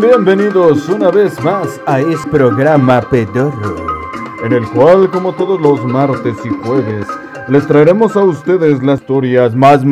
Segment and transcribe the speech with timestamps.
[0.00, 3.86] sean bienvenidos una vez más a este programa pedorro,
[4.44, 7.06] en el cual, como todos los martes y jueves,
[7.48, 9.84] les traeremos a ustedes las historias más.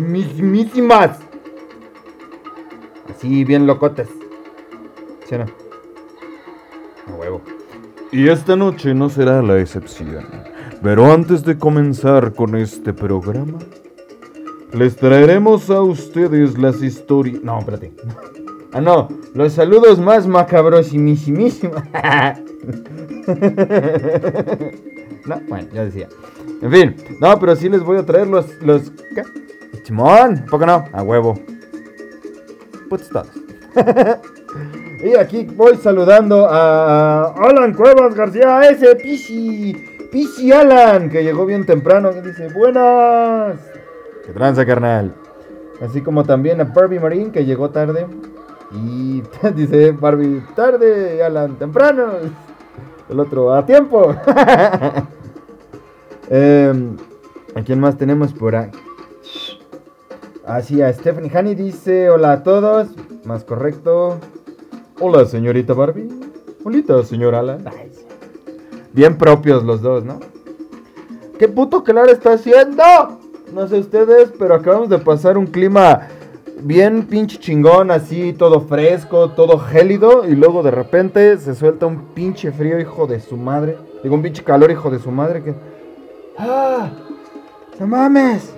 [0.00, 1.18] Mismísimas.
[3.10, 4.08] Así, bien locotes.
[5.26, 5.44] ¿Sí o no?
[7.06, 7.40] A huevo.
[8.10, 10.53] Y esta noche no será la excepción.
[10.84, 13.58] Pero antes de comenzar con este programa,
[14.74, 17.42] les traeremos a ustedes las historias.
[17.42, 17.90] No, espérate.
[18.70, 21.82] Ah, no, los saludos más macabros y misimísimos.
[25.24, 26.10] no, bueno, ya decía.
[26.60, 28.44] En fin, no, pero sí les voy a traer los.
[28.60, 29.22] los ¿Qué?
[29.84, 30.84] Chimón, ¿por qué no?
[30.92, 31.40] A huevo.
[32.90, 33.28] Todos.
[35.02, 39.93] y aquí voy saludando a Alan Cuevas García, ese Pichi.
[40.14, 43.58] Pichi Alan, que llegó bien temprano, que dice, buenas.
[44.24, 45.12] Que tranza, carnal.
[45.80, 48.06] Así como también a Barbie Marín, que llegó tarde.
[48.70, 49.24] Y
[49.56, 52.12] dice Barbie, tarde, Alan, temprano.
[53.10, 54.14] El otro, a tiempo.
[56.30, 56.96] Em,
[57.56, 58.70] ¿A quién más tenemos por ahí?
[60.46, 62.86] Así, a Stephanie Honey dice, hola a todos.
[63.24, 64.20] Más correcto.
[65.00, 66.08] Hola, señorita Barbie.
[66.64, 67.64] Hola, señor Alan.
[68.94, 70.20] Bien propios los dos, ¿no?
[71.36, 72.84] ¿Qué puto calor está haciendo?
[73.52, 76.06] No sé ustedes, pero acabamos de pasar un clima
[76.62, 82.06] bien pinche chingón, así, todo fresco, todo gélido, y luego de repente se suelta un
[82.14, 83.76] pinche frío, hijo de su madre.
[84.04, 85.54] Digo, un pinche calor, hijo de su madre, que...
[86.38, 86.90] ¡Ah!
[87.80, 88.54] ¡No mames!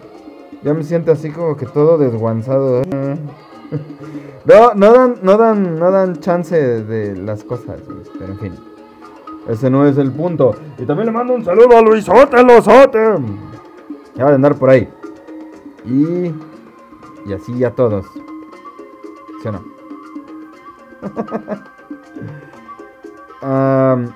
[0.63, 2.83] Ya me siento así como que todo desguanzado.
[2.83, 2.85] ¿eh?
[4.45, 7.81] No, no dan, no dan, no dan chance de las cosas,
[8.17, 8.76] pero en fin.
[9.49, 10.55] Ese no es el punto.
[10.79, 12.99] Y también le mando un saludo a Luisote, Losote.
[14.15, 14.89] Ya va a andar por ahí.
[15.85, 16.33] Y
[17.27, 18.07] y así a todos.
[19.43, 19.65] ¿Sí o no?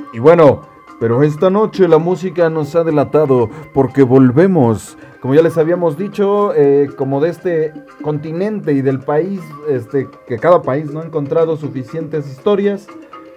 [0.12, 0.62] y bueno,
[0.98, 6.54] pero esta noche la música nos ha delatado porque volvemos, como ya les habíamos dicho,
[6.54, 11.56] eh, como de este continente y del país, este, que cada país no ha encontrado
[11.56, 12.86] suficientes historias.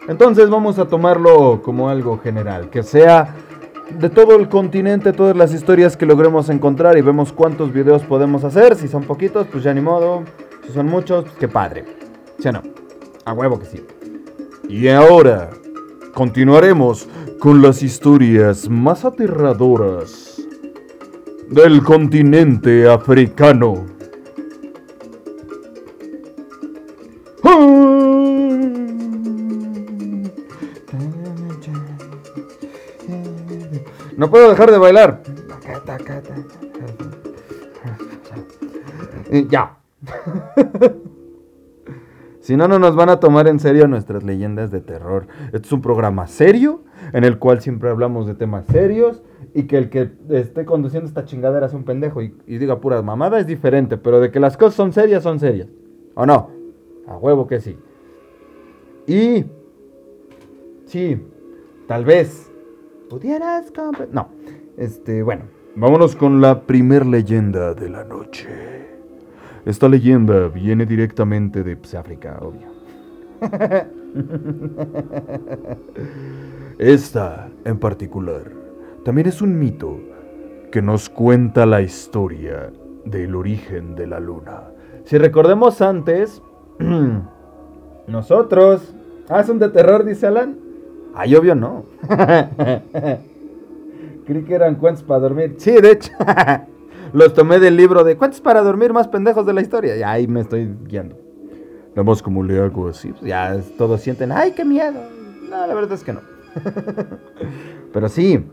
[0.08, 3.36] Entonces vamos a tomarlo como algo general, que sea
[3.90, 8.44] de todo el continente, todas las historias que logremos encontrar y vemos cuántos videos podemos
[8.44, 8.76] hacer.
[8.76, 10.24] Si son poquitos, pues ya ni modo.
[10.66, 11.86] Si son muchos, pues qué padre.
[12.40, 12.62] ¿Sí o no?
[13.26, 13.86] A huevo que sí.
[14.68, 15.52] Y ahora
[16.14, 17.08] continuaremos
[17.40, 20.42] con las historias más aterradoras
[21.50, 23.86] del continente africano.
[34.24, 35.22] No puedo dejar de bailar.
[39.50, 39.78] Ya.
[42.40, 45.28] Si no, no nos van a tomar en serio nuestras leyendas de terror.
[45.54, 49.24] Este es un programa serio, en el cual siempre hablamos de temas serios,
[49.54, 53.40] y que el que esté conduciendo esta chingadera es un pendejo y, diga pura mamada
[53.40, 55.70] es diferente, pero de que las cosas son serias, son serias.
[56.16, 56.50] ¿O no?
[57.08, 57.78] A huevo que sí.
[59.08, 59.46] Y...
[60.86, 61.26] Sí,
[61.88, 62.53] tal vez
[63.14, 63.72] pudieras
[64.12, 64.30] No,
[64.76, 65.44] este, bueno,
[65.76, 68.48] vámonos con la primer leyenda de la noche.
[69.66, 72.70] Esta leyenda viene directamente de África, obvio.
[76.80, 78.52] Esta, en particular,
[79.06, 80.00] también es un mito
[80.72, 82.74] que nos cuenta la historia
[83.06, 84.72] del origen de la luna.
[85.04, 86.42] Si recordemos antes,
[88.08, 88.96] nosotros...
[89.30, 90.63] Ah, son de terror, dice Alan.
[91.16, 91.86] Ay, obvio no.
[94.26, 95.56] Creí que eran cuentos para dormir.
[95.58, 96.12] Sí, de hecho.
[97.14, 99.96] Los tomé del libro de cuentos para dormir más pendejos de la historia.
[99.96, 101.16] Y ahí me estoy guiando.
[101.90, 103.12] Nada más como le hago así.
[103.12, 105.00] Pues ya todos sienten, ay, qué miedo.
[105.48, 106.22] No, la verdad es que no.
[107.94, 108.44] Pero sí.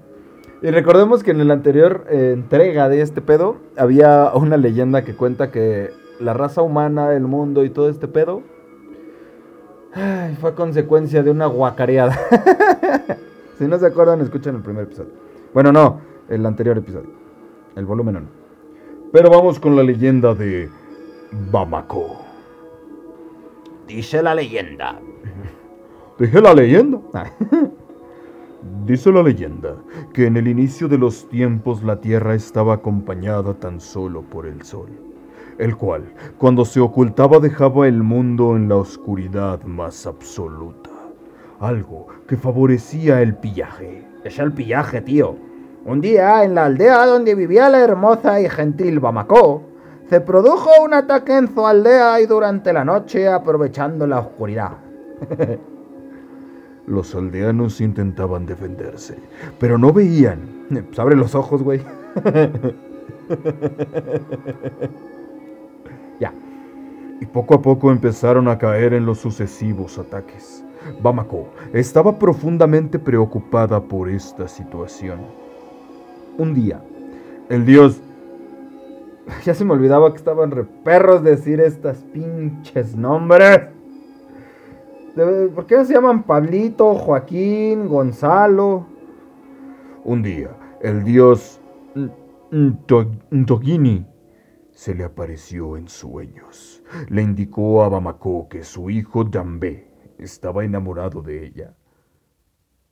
[0.63, 5.15] Y recordemos que en la anterior eh, entrega de este pedo había una leyenda que
[5.15, 8.43] cuenta que la raza humana, el mundo y todo este pedo
[9.93, 12.17] Ay, fue consecuencia de una guacareada.
[13.59, 15.11] si no se acuerdan, escuchen el primer episodio.
[15.53, 17.11] Bueno, no, el anterior episodio.
[17.75, 18.27] El volumen 1.
[19.13, 20.69] Pero vamos con la leyenda de
[21.51, 22.21] Bamako.
[23.89, 25.01] Dice la leyenda.
[26.19, 27.33] Dije la leyenda.
[28.87, 29.77] Dice la leyenda
[30.13, 34.63] que en el inicio de los tiempos la tierra estaba acompañada tan solo por el
[34.63, 35.10] sol
[35.61, 36.05] el cual,
[36.39, 40.89] cuando se ocultaba, dejaba el mundo en la oscuridad más absoluta.
[41.61, 44.07] Algo que favorecía el pillaje.
[44.25, 45.37] Es el pillaje, tío.
[45.85, 49.65] Un día, en la aldea donde vivía la hermosa y gentil Bamako,
[50.09, 54.79] se produjo un ataque en su aldea y durante la noche, aprovechando la oscuridad.
[56.87, 59.19] Los aldeanos intentaban defenderse,
[59.59, 60.67] pero no veían.
[60.71, 61.83] Pues abre los ojos, güey.
[67.21, 70.65] Y poco a poco empezaron a caer en los sucesivos ataques.
[71.03, 75.21] Bamako estaba profundamente preocupada por esta situación.
[76.39, 76.83] Un día,
[77.49, 78.01] el dios...
[79.45, 83.69] Ya se me olvidaba que estaban re perros decir estas pinches nombres.
[85.55, 88.87] ¿Por qué se llaman Pablito, Joaquín, Gonzalo?
[90.05, 90.51] Un día,
[90.81, 91.61] el dios
[92.51, 94.07] Ntogini
[94.73, 96.70] se le apareció en sueños.
[97.09, 99.89] Le indicó a Bamako que su hijo Jambé
[100.19, 101.75] estaba enamorado de ella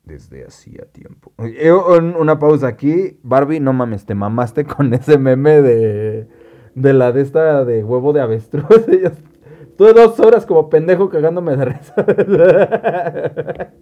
[0.09, 1.33] desde hacía tiempo.
[1.39, 3.19] Eh, una pausa aquí.
[3.23, 6.27] Barbie, no mames, te mamaste con ese meme de,
[6.75, 8.67] de la de esta de huevo de avestruz.
[9.77, 11.95] Tuve dos horas como pendejo cagándome de risa.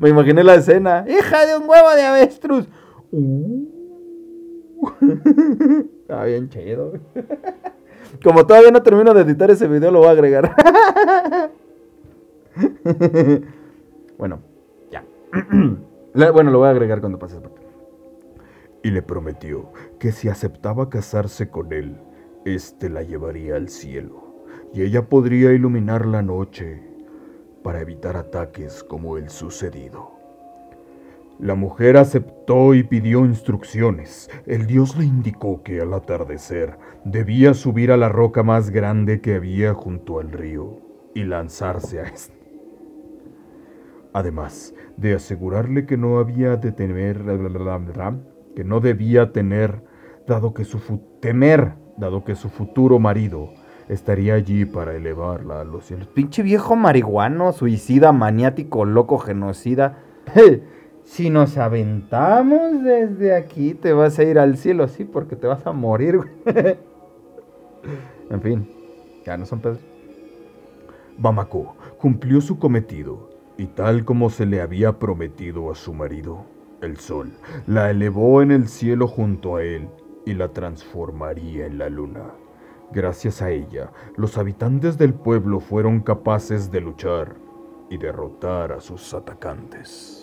[0.00, 1.04] Me imaginé la escena.
[1.08, 2.68] ¡Hija de un huevo de avestruz!
[3.10, 3.66] Uh.
[6.24, 6.92] Bien chido.
[8.22, 10.54] Como todavía no termino de editar ese video, lo voy a agregar.
[14.18, 14.40] bueno,
[14.90, 15.04] ya.
[16.32, 17.38] bueno, lo voy a agregar cuando pase.
[18.82, 21.96] Y le prometió que si aceptaba casarse con él,
[22.44, 24.22] éste la llevaría al cielo
[24.74, 26.82] y ella podría iluminar la noche
[27.62, 30.11] para evitar ataques como el sucedido.
[31.42, 34.30] La mujer aceptó y pidió instrucciones.
[34.46, 39.34] El dios le indicó que al atardecer debía subir a la roca más grande que
[39.34, 40.78] había junto al río
[41.16, 42.40] y lanzarse a este.
[44.12, 47.24] Además de asegurarle que no había de temer,
[48.54, 49.82] que no debía tener,
[50.28, 50.78] dado que su
[51.18, 53.48] temer, dado que su futuro marido
[53.88, 56.06] estaría allí para elevarla a los cielos.
[56.06, 59.98] Pinche viejo marihuano, suicida, maniático, loco, genocida.
[61.04, 65.66] si nos aventamos desde aquí, te vas a ir al cielo, sí, porque te vas
[65.66, 66.20] a morir.
[68.30, 68.68] en fin,
[69.24, 69.78] ya no son Pedro.
[71.18, 76.46] Bamako cumplió su cometido y tal como se le había prometido a su marido,
[76.80, 77.30] el sol
[77.66, 79.88] la elevó en el cielo junto a él
[80.24, 82.32] y la transformaría en la luna.
[82.92, 87.36] Gracias a ella, los habitantes del pueblo fueron capaces de luchar
[87.88, 90.21] y derrotar a sus atacantes.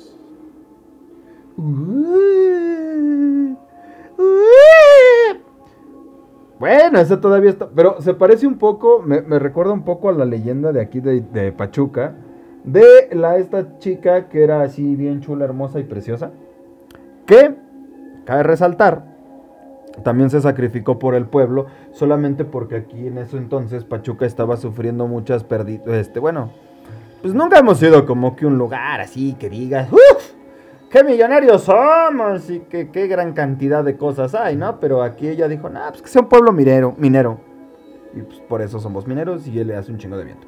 [6.59, 7.69] Bueno, eso todavía está.
[7.73, 11.21] Pero se parece un poco, me, recuerda un poco a la leyenda de aquí de,
[11.21, 12.15] de, Pachuca.
[12.63, 16.31] De la, esta chica que era así bien chula, hermosa y preciosa.
[17.25, 17.55] Que,
[18.25, 19.05] cabe resaltar,
[20.03, 25.07] también se sacrificó por el pueblo, solamente porque aquí en eso entonces Pachuca estaba sufriendo
[25.07, 25.87] muchas pérdidas.
[25.87, 26.51] Este, bueno,
[27.21, 30.38] pues nunca hemos sido como que un lugar así que digas, ¡Uf!
[30.89, 32.49] ¡Qué millonarios somos!
[32.49, 34.79] Y que qué gran cantidad de cosas hay, ¿no?
[34.79, 37.39] Pero aquí ella dijo, nah, pues que sea un pueblo minero, minero.
[38.15, 40.47] Y pues por eso somos mineros y él le hace un chingo de viento.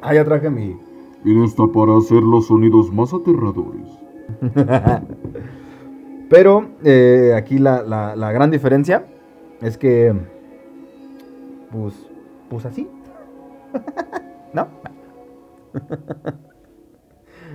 [0.00, 0.78] Ah, ya traje mi.
[1.24, 3.88] Y esta para hacer los sonidos más aterradores.
[6.30, 9.04] Pero eh, aquí la, gran diferencia
[9.60, 10.14] es que,
[11.70, 11.94] pues,
[12.48, 12.88] pues así.
[14.54, 14.68] ¿No?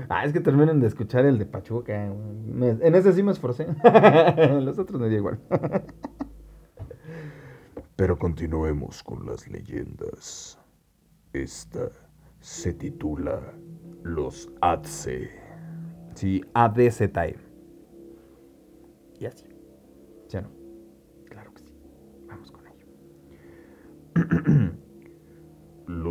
[0.17, 2.05] ah, es que terminan de escuchar el de Pachuca.
[2.05, 3.67] en ese sí me esforcé.
[4.61, 5.39] Los otros me dio igual.
[7.95, 10.57] Pero continuemos con las leyendas.
[11.33, 11.89] Esta
[12.39, 13.53] se titula
[14.03, 15.29] Los Adse.
[16.15, 17.01] Sí, ADZ.
[19.19, 19.48] Y así.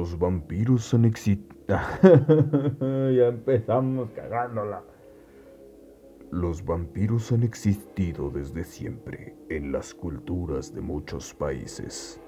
[0.08, 1.54] Los vampiros han existido.
[1.68, 4.82] ya empezamos cagándola.
[6.30, 12.18] Los vampiros han existido desde siempre en las culturas de muchos países.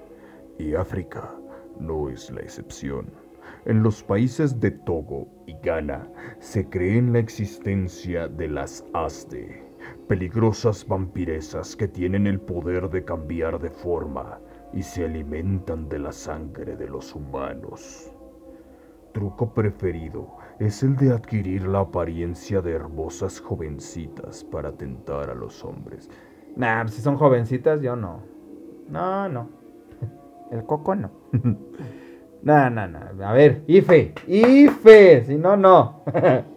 [0.59, 1.35] Y África
[1.79, 3.07] no es la excepción.
[3.65, 6.07] En los países de Togo y Ghana
[6.37, 9.71] se cree en la existencia de las Asde
[10.07, 14.39] peligrosas vampiresas que tienen el poder de cambiar de forma
[14.73, 18.11] y se alimentan de la sangre de los humanos.
[19.13, 25.65] Truco preferido es el de adquirir la apariencia de hermosas jovencitas para tentar a los
[25.65, 26.09] hombres.
[26.55, 28.21] Nah, si son jovencitas, yo no.
[28.89, 29.49] No, no.
[30.51, 31.09] El coco no.
[32.43, 33.27] no, no, no.
[33.27, 36.03] A ver, Ife, Ife, si no, no.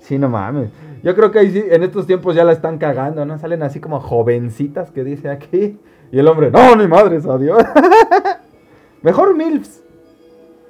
[0.00, 0.70] Sí, no mames.
[1.02, 3.38] Yo creo que ahí sí, en estos tiempos ya la están cagando, ¿no?
[3.38, 5.80] Salen así como jovencitas que dice aquí.
[6.12, 7.62] Y el hombre, no, ni madres, adiós.
[9.02, 9.82] Mejor MILFs.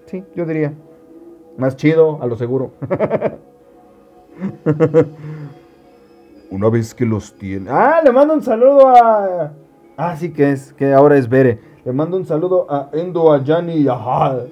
[0.06, 0.72] Sí, yo diría.
[1.56, 2.72] Más chido, a lo seguro.
[6.50, 7.68] Una vez que los tiene...
[7.70, 9.52] Ah, le mando un saludo a...
[9.96, 11.58] Ah, sí que es, que ahora es Bere.
[11.84, 14.42] Le mando un saludo a Endo Ayani Yahad.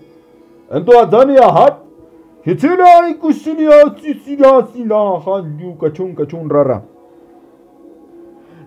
[0.71, 1.75] Endo Ayani Yahad.
[2.45, 4.59] Hitsina y sina
[5.27, 6.83] hanyu cachun cachun rara.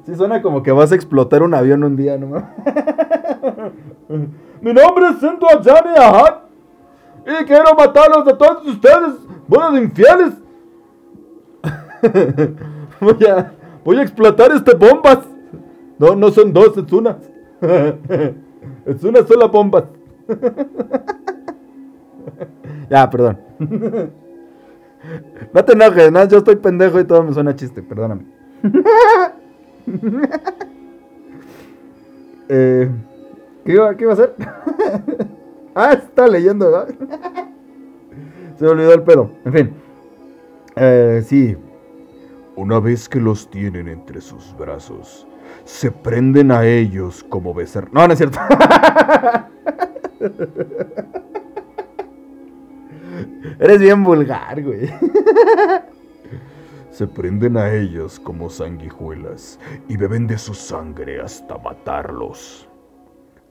[0.07, 2.27] Sí suena como que vas a explotar un avión un día, ¿no?
[4.61, 6.35] Mi nombre es Endo Ayani Yahad.
[7.25, 9.15] Y quiero matarlos a todos ustedes,
[9.49, 10.33] buenos infieles.
[13.01, 13.51] voy, a,
[13.83, 15.27] voy a explotar este bombas.
[15.99, 17.17] No, no son dos, es una.
[18.85, 19.89] es una sola bomba.
[22.89, 23.39] ya, perdón.
[25.53, 26.23] no te enojes, ¿no?
[26.29, 28.23] yo estoy pendejo y todo me suena chiste, perdóname.
[32.49, 32.89] eh,
[33.65, 34.35] ¿qué, iba, ¿Qué iba a hacer?
[35.75, 36.85] ah, está leyendo, ¿no?
[38.57, 39.31] Se me olvidó el pedo.
[39.45, 39.73] En fin.
[40.75, 41.55] Eh, sí.
[42.55, 45.27] Una vez que los tienen entre sus brazos,
[45.63, 47.93] se prenden a ellos como becer.
[47.93, 48.39] No, no es cierto.
[53.59, 54.89] Eres bien vulgar, güey.
[56.97, 62.67] Se prenden a ellos como sanguijuelas y beben de su sangre hasta matarlos.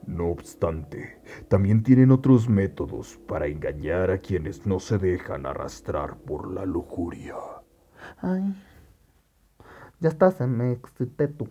[0.05, 6.51] No obstante, también tienen otros métodos para engañar a quienes no se dejan arrastrar por
[6.51, 7.35] la lujuria.
[8.17, 8.53] Ay,
[10.01, 11.47] ya estás, se me excité tú.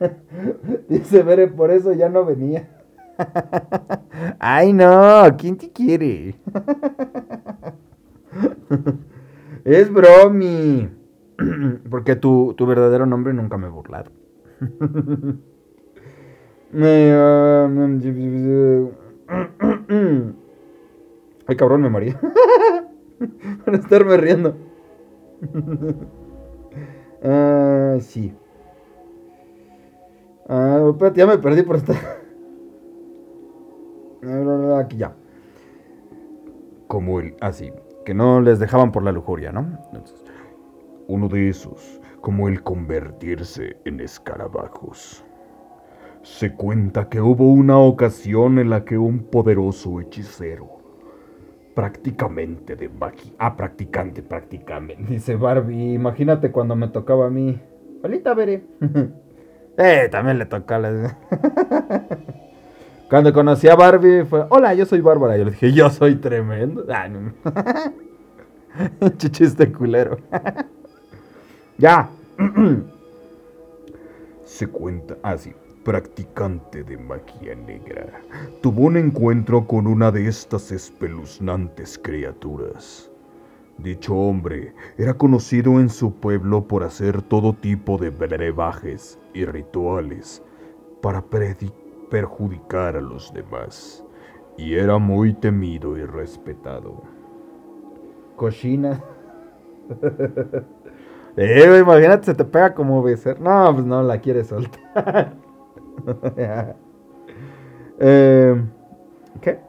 [0.88, 2.68] Dice Bere, por eso ya no venía.
[4.40, 6.34] Ay, no, ¿quién te quiere?
[9.64, 10.88] es bromi.
[11.90, 14.10] Porque tu, tu verdadero nombre nunca me he burlado.
[21.46, 22.14] Ay, cabrón, me morí.
[23.64, 24.56] Para estarme riendo.
[27.22, 28.34] Ah, sí.
[30.48, 31.96] Ah, espérate, ya me perdí por estar.
[34.78, 35.14] Aquí ya.
[36.88, 37.34] Como el.
[37.40, 37.70] Así.
[37.70, 39.78] Ah, que no les dejaban por la lujuria, ¿no?
[41.06, 45.24] uno de esos, como el convertirse en escarabajos.
[46.22, 50.78] Se cuenta que hubo una ocasión en la que un poderoso hechicero,
[51.74, 53.32] prácticamente de magia.
[53.38, 54.96] Ah, practicante, practicante.
[55.08, 57.60] Dice Barbie, imagínate cuando me tocaba a mí.
[58.02, 58.64] Palita, veré.
[59.76, 61.18] Eh, también le toca la...
[63.08, 65.36] Cuando conocí a Barbie fue, hola, yo soy Bárbara.
[65.36, 66.84] Yo le dije, yo soy tremendo.
[66.94, 67.32] Ah, no.
[69.30, 70.16] Chiste culero.
[71.78, 72.10] ya.
[74.44, 75.52] Se cuenta así.
[75.54, 78.22] Ah, practicante de magia negra,
[78.62, 83.10] tuvo un encuentro con una de estas espeluznantes criaturas.
[83.76, 90.42] Dicho hombre era conocido en su pueblo por hacer todo tipo de brebajes y rituales
[91.02, 91.22] para
[92.10, 94.04] perjudicar a los demás,
[94.56, 97.02] y era muy temido y respetado.
[98.36, 99.00] Cochina.
[101.36, 103.40] eh, imagínate, se te pega como becer.
[103.40, 105.34] No, pues no la quieres soltar.
[107.98, 108.64] eh,
[109.40, 109.60] ¿Qué?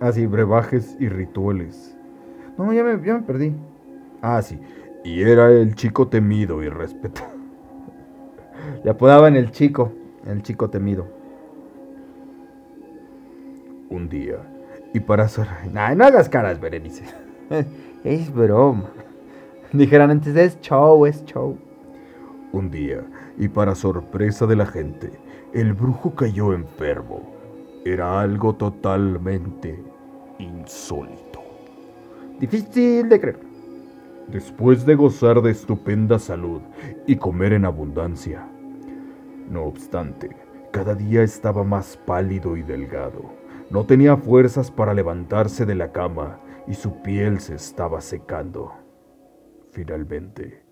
[0.00, 1.94] Así, ah, brebajes y rituales
[2.56, 3.52] no, ya me perdí.
[4.22, 4.58] Ah, sí.
[5.04, 7.34] Y era el chico temido y respetado.
[8.84, 9.92] Le apodaban el chico,
[10.26, 11.06] el chico temido.
[13.90, 14.36] Un día,
[14.92, 15.46] y para ser...
[15.74, 17.04] Ay, no hagas caras, Berenice.
[18.04, 18.90] es broma.
[19.72, 21.58] Dijeran antes, es show, es show.
[22.52, 23.04] Un día,
[23.36, 25.10] y para sorpresa de la gente,
[25.52, 27.34] el brujo cayó enfermo.
[27.84, 29.78] Era algo totalmente
[30.38, 31.42] insólito.
[32.38, 33.40] Difícil de creer.
[34.28, 36.62] Después de gozar de estupenda salud
[37.06, 38.46] y comer en abundancia.
[39.48, 40.30] No obstante,
[40.70, 43.32] cada día estaba más pálido y delgado.
[43.70, 48.72] No tenía fuerzas para levantarse de la cama y su piel se estaba secando.
[49.70, 50.62] Finalmente,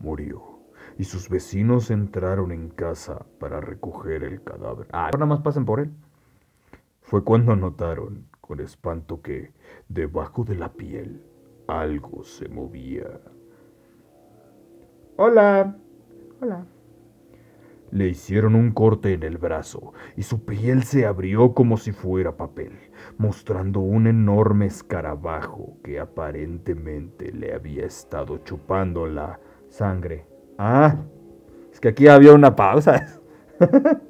[0.00, 0.52] murió
[0.98, 4.88] y sus vecinos entraron en casa para recoger el cadáver.
[4.92, 5.90] Ah, nada más pasen por él.
[7.00, 9.52] Fue cuando notaron con espanto que,
[9.88, 11.22] debajo de la piel,
[11.66, 13.20] algo se movía.
[15.16, 15.76] Hola.
[16.40, 16.64] Hola.
[17.92, 22.36] Le hicieron un corte en el brazo y su piel se abrió como si fuera
[22.38, 22.72] papel,
[23.18, 30.24] mostrando un enorme escarabajo que aparentemente le había estado chupando la sangre.
[30.56, 30.96] Ah,
[31.70, 33.20] es que aquí había una pausa.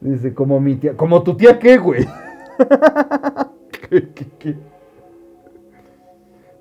[0.00, 0.96] Dice, como mi tía.
[0.96, 2.08] ¿Como tu tía qué, güey?
[3.90, 4.56] ¿Qué, qué, qué?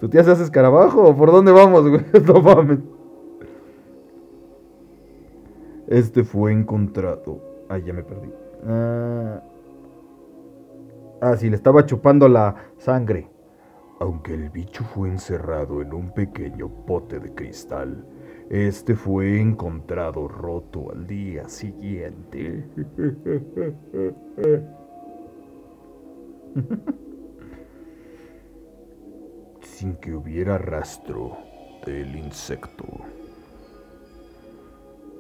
[0.01, 1.15] ¿Tu tía se hace escarabajo?
[1.15, 2.03] ¿Por dónde vamos, güey?
[2.25, 2.79] No mames.
[5.91, 7.41] Este fue encontrado.
[7.67, 8.31] Ay, ya me perdí.
[8.65, 9.43] Ah,
[11.19, 13.29] ah, sí, le estaba chupando la sangre.
[13.99, 18.05] Aunque el bicho fue encerrado en un pequeño pote de cristal,
[18.49, 22.69] este fue encontrado roto al día siguiente.
[29.61, 31.37] Sin que hubiera rastro
[31.85, 32.85] del insecto.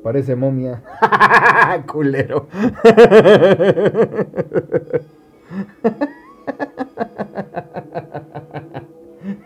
[0.03, 0.81] Parece momia.
[1.87, 2.47] Culero.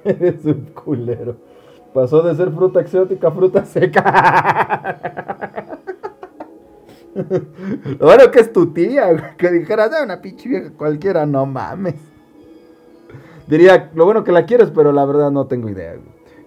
[0.04, 1.36] Eres un culero.
[1.94, 4.02] Pasó de ser fruta exótica a fruta seca.
[7.16, 11.96] Lo bueno que es tu tía, que dijeras, de una pinche vieja cualquiera, no mames.
[13.48, 15.96] Diría, lo bueno que la quieres, pero la verdad no tengo idea.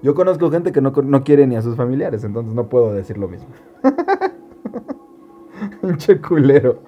[0.02, 3.18] Yo conozco gente que no, no quiere ni a sus familiares, entonces no puedo decir
[3.18, 3.48] lo mismo.
[5.82, 6.80] Pinche culero.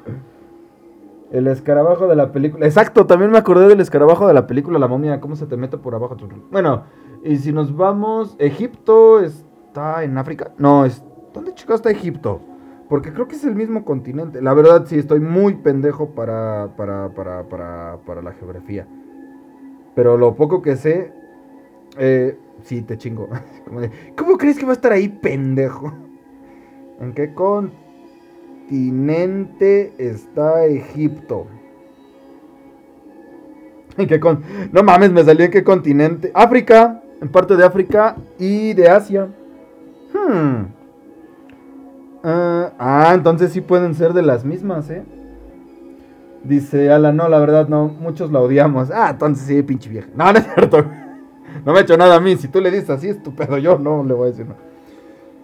[1.30, 2.66] El escarabajo de la película.
[2.66, 5.20] Exacto, también me acordé del escarabajo de la película La momia.
[5.20, 6.16] ¿Cómo se te mete por abajo?
[6.50, 6.84] Bueno,
[7.24, 8.34] y si nos vamos.
[8.38, 10.52] Egipto está en África.
[10.58, 11.04] No, es.
[11.32, 12.40] ¿Dónde chicos está Egipto?
[12.88, 14.42] Porque creo que es el mismo continente.
[14.42, 18.88] La verdad, sí, estoy muy pendejo para, para, para, para, para la geografía.
[19.94, 21.12] Pero lo poco que sé.
[21.98, 23.28] Eh, sí, te chingo.
[24.16, 25.92] ¿Cómo crees que va a estar ahí, pendejo?
[27.00, 31.46] ¿En qué continente está Egipto?
[33.96, 34.42] ¿En qué con...
[34.72, 36.30] No mames, me salió en qué continente.
[36.34, 39.28] África, en parte de África y de Asia.
[40.12, 40.66] Hmm.
[42.22, 45.02] Ah, ah, entonces sí pueden ser de las mismas, ¿eh?
[46.44, 48.90] Dice Ala, no, la verdad no, muchos la odiamos.
[48.90, 50.08] Ah, entonces sí, pinche vieja.
[50.14, 50.84] No, no es cierto.
[51.64, 52.36] No me ha hecho nada a mí.
[52.36, 54.54] Si tú le dices así, estupendo, yo no le voy a decir no.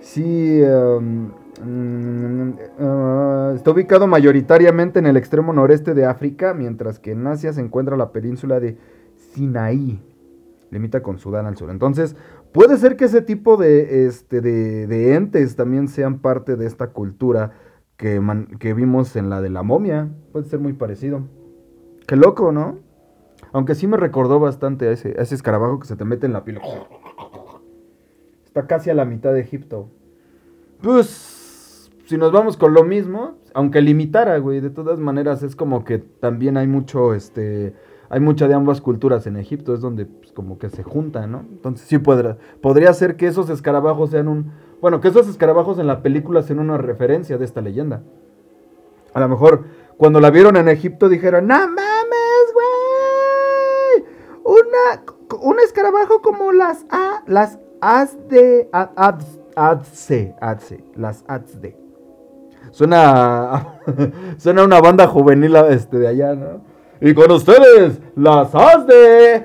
[0.00, 1.30] Sí, um,
[1.64, 7.52] Mm, ah, está ubicado mayoritariamente en el extremo noreste de África, mientras que en Asia
[7.52, 8.76] se encuentra la península de
[9.14, 10.02] Sinaí.
[10.70, 11.70] Limita con Sudán al sur.
[11.70, 12.16] Entonces,
[12.52, 17.52] puede ser que ese tipo de, este, de, entes también sean parte de esta cultura
[17.96, 18.20] que,
[18.58, 20.10] que vimos en la de la momia.
[20.32, 21.22] Puede ser muy parecido.
[22.06, 22.80] Qué loco, ¿no?
[23.56, 26.60] Aunque sí me recordó bastante a ese, escarabajo que se te mete en la piel.
[28.44, 29.88] Está casi a la mitad de Egipto.
[30.82, 35.84] Pues si nos vamos con lo mismo, aunque limitara, güey, de todas maneras es como
[35.84, 37.72] que también hay mucho, este,
[38.10, 41.40] hay mucha de ambas culturas en Egipto, es donde pues, como que se juntan, ¿no?
[41.50, 46.02] Entonces sí podría ser que esos escarabajos sean un, bueno, que esos escarabajos en la
[46.02, 48.02] película sean una referencia de esta leyenda.
[49.14, 49.64] A lo mejor
[49.96, 51.95] cuando la vieron en Egipto dijeron, no güey,
[54.46, 55.02] una,
[55.42, 61.76] un escarabajo como las A, las As de, Adse, Adse, las Adse.
[62.70, 63.80] Suena,
[64.38, 66.60] suena una banda juvenil este, de allá, ¿no?
[66.98, 69.44] Y con ustedes, las as de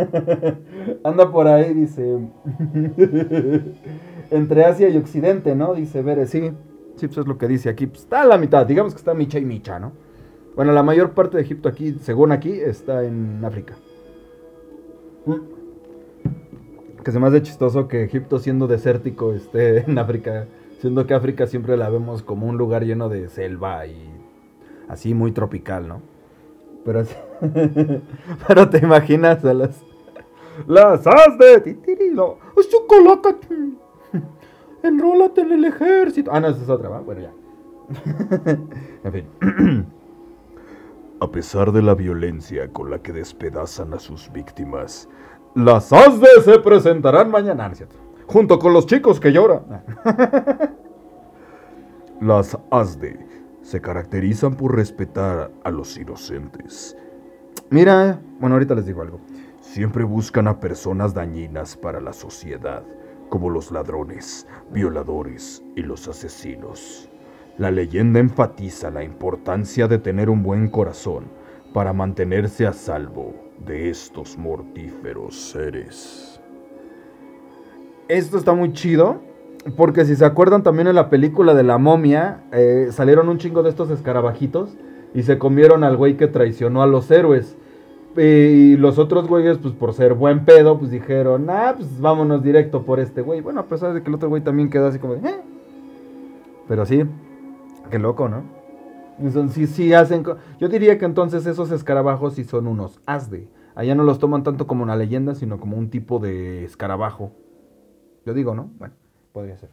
[1.04, 2.18] Anda por ahí, dice.
[4.30, 5.74] Entre Asia y Occidente, ¿no?
[5.74, 6.52] Dice Bere, sí.
[6.96, 7.86] Sí, pues es lo que dice aquí.
[7.86, 9.92] Pues está a la mitad, digamos que está Micha y Micha, ¿no?
[10.54, 13.74] Bueno, la mayor parte de Egipto aquí, según aquí, está en África.
[15.26, 15.60] Mm.
[17.02, 20.46] Que se me hace chistoso que Egipto siendo desértico esté en África,
[20.80, 23.96] siendo que África siempre la vemos como un lugar lleno de selva y
[24.88, 26.02] así muy tropical, ¿no?
[26.84, 27.04] Pero,
[28.48, 29.82] pero te imaginas a las
[30.66, 32.38] las as de titirilo,
[34.82, 36.30] enrólate en el ejército.
[36.32, 37.00] Ah, no, esa es otra, ¿va?
[37.00, 37.32] Bueno, ya.
[39.04, 39.86] en fin.
[41.20, 45.06] A pesar de la violencia con la que despedazan a sus víctimas,
[45.54, 47.96] las ASDE se presentarán mañana, ¿cierto?
[48.26, 49.84] Junto con los chicos que lloran.
[52.22, 53.18] las ASDE
[53.60, 56.96] se caracterizan por respetar a los inocentes.
[57.68, 59.20] Mira, bueno, ahorita les digo algo.
[59.60, 62.82] Siempre buscan a personas dañinas para la sociedad,
[63.30, 67.08] como los ladrones, violadores y los asesinos.
[67.56, 71.24] La leyenda enfatiza la importancia de tener un buen corazón
[71.72, 76.38] para mantenerse a salvo de estos mortíferos seres.
[78.08, 79.30] Esto está muy chido.
[79.76, 83.62] Porque si se acuerdan también en la película de la momia, eh, salieron un chingo
[83.62, 84.70] de estos escarabajitos
[85.12, 87.58] y se comieron al güey que traicionó a los héroes.
[88.16, 92.82] Y los otros güeyes, pues por ser buen pedo, pues dijeron, ah, pues vámonos directo
[92.84, 93.40] por este güey.
[93.40, 95.40] Bueno, a pesar de que el otro güey también quedó así como de, eh.
[96.66, 97.04] Pero sí,
[97.90, 98.42] qué loco, ¿no?
[99.18, 100.24] Entonces, sí, sí hacen.
[100.58, 103.48] Yo diría que entonces esos escarabajos sí son unos asde.
[103.74, 107.32] Allá no los toman tanto como una leyenda, sino como un tipo de escarabajo.
[108.26, 108.70] Yo digo, ¿no?
[108.78, 108.94] Bueno,
[109.32, 109.70] podría ser.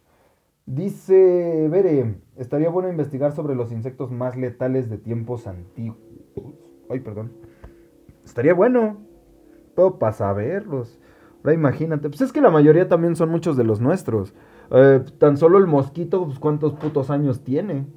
[0.65, 5.97] Dice Bere, estaría bueno investigar sobre los insectos más letales de tiempos antiguos.
[6.89, 7.31] Ay, perdón.
[8.27, 8.97] Estaría bueno.
[9.75, 10.99] Pero para saberlos.
[11.37, 12.09] Ahora imagínate.
[12.09, 14.33] Pues es que la mayoría también son muchos de los nuestros.
[14.71, 17.87] Eh, tan solo el mosquito, pues cuántos putos años tiene.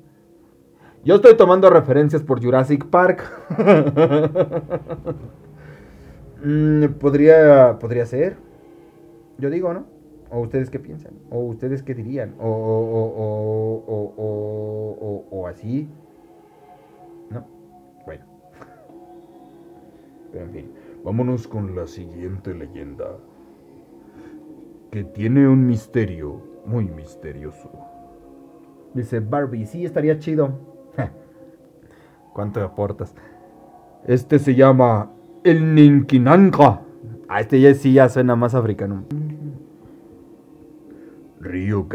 [1.04, 3.22] Yo estoy tomando referencias por Jurassic Park.
[6.42, 8.38] Mm, podría, podría ser.
[9.36, 9.84] Yo digo, ¿no?
[10.30, 11.12] ¿O ustedes qué piensan?
[11.28, 12.34] ¿O ustedes qué dirían?
[12.40, 13.84] ¿O, o,
[14.16, 15.86] o, o así?
[20.32, 20.72] Pero en fin,
[21.04, 23.06] vámonos con la siguiente leyenda.
[24.90, 27.70] Que tiene un misterio muy misterioso.
[28.94, 30.58] Dice Barbie, sí, estaría chido.
[32.32, 33.14] ¿Cuánto aportas?
[34.06, 35.10] Este se llama
[35.44, 36.82] el Ninkinanka.
[37.28, 39.04] Ah, este ya sí ya suena más africano.
[41.40, 41.86] Río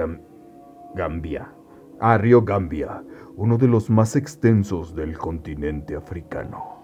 [0.96, 1.52] Gambia.
[2.00, 3.04] Ah, Río Gambia,
[3.36, 6.75] uno de los más extensos del continente africano.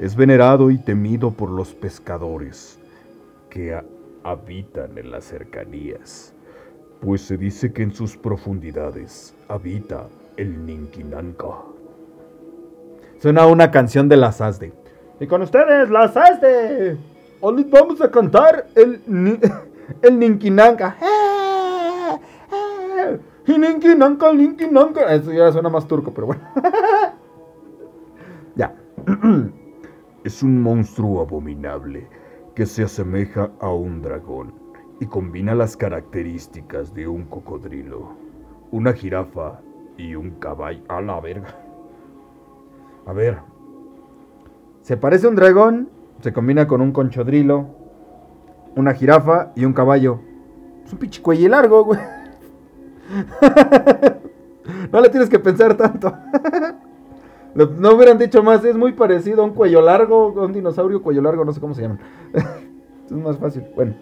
[0.00, 2.78] Es venerado y temido por los pescadores
[3.50, 3.78] que
[4.24, 6.32] habitan en las cercanías,
[7.02, 10.06] pues se dice que en sus profundidades habita
[10.38, 11.48] el Ninkinanka.
[13.18, 14.72] Suena una canción de la Sasde.
[15.20, 16.96] Y con ustedes, la Sasde.
[17.42, 19.02] Hoy vamos a cantar el,
[20.00, 20.96] el Ninkinanka.
[23.46, 25.12] Ninki Nanka, Ninki Nanka.
[25.12, 26.42] Eso ya suena más turco, pero bueno.
[28.56, 28.74] ya.
[30.24, 32.08] es un monstruo abominable
[32.54, 34.52] que se asemeja a un dragón
[35.00, 38.16] y combina las características de un cocodrilo,
[38.70, 39.60] una jirafa
[39.96, 40.82] y un caballo.
[40.88, 41.56] A la verga.
[43.06, 43.38] A ver.
[44.82, 45.88] Se parece a un dragón,
[46.20, 47.68] se combina con un conchodrilo,
[48.76, 50.20] una jirafa y un caballo.
[50.84, 52.00] Es un pinche cuello largo, güey.
[54.92, 56.12] no le tienes que pensar tanto.
[57.54, 61.22] no hubieran dicho más, es muy parecido a un cuello largo, a un dinosaurio cuello
[61.22, 62.00] largo, no sé cómo se llaman.
[63.06, 63.64] es más fácil.
[63.74, 63.94] Bueno.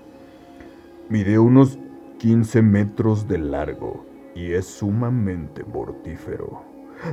[1.09, 1.79] Mide unos
[2.19, 6.63] 15 metros de largo y es sumamente mortífero.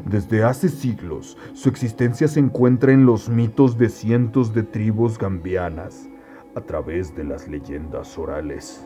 [0.03, 6.09] Desde hace siglos, su existencia se encuentra en los mitos de cientos de tribus gambianas
[6.55, 8.85] a través de las leyendas orales.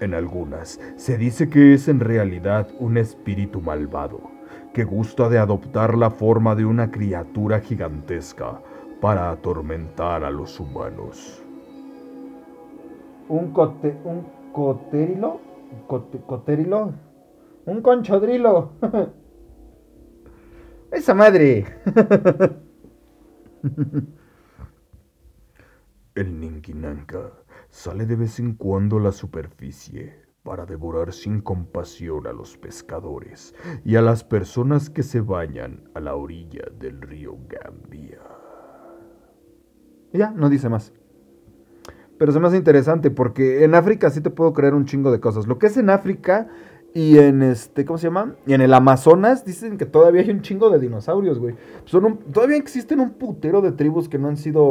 [0.00, 4.20] En algunas se dice que es en realidad un espíritu malvado,
[4.74, 8.60] que gusta de adoptar la forma de una criatura gigantesca
[9.00, 11.40] para atormentar a los humanos.
[13.28, 15.40] ¿Un, cote, un cotérilo?
[15.86, 16.92] ¿Cotérilo?
[17.66, 18.72] ¿Un conchodrilo?
[20.90, 21.64] ¡Esa madre!
[26.16, 27.30] El Ninkinanka
[27.70, 33.54] sale de vez en cuando a la superficie para devorar sin compasión a los pescadores
[33.82, 38.20] y a las personas que se bañan a la orilla del río Gambia.
[40.12, 40.92] Ya, no dice más.
[42.18, 45.46] Pero es más interesante porque en África sí te puedo creer un chingo de cosas.
[45.46, 46.48] Lo que es en África
[46.96, 48.36] y en este, ¿cómo se llama?
[48.46, 51.56] Y en el Amazonas dicen que todavía hay un chingo de dinosaurios, güey.
[51.86, 54.62] Son todavía existen un putero de tribus que no han sido,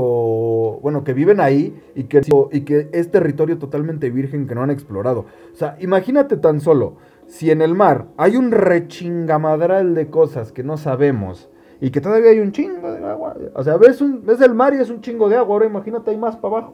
[0.82, 2.22] bueno, que viven ahí y que,
[2.54, 5.26] y que es territorio totalmente virgen que no han explorado.
[5.52, 6.96] O sea, imagínate tan solo,
[7.28, 11.50] si en el mar hay un rechingamadral de cosas que no sabemos
[11.82, 13.36] y que todavía hay un chingo de agua.
[13.54, 16.12] O sea, ves, un, ves el mar y es un chingo de agua, ahora imagínate
[16.12, 16.74] hay más para abajo.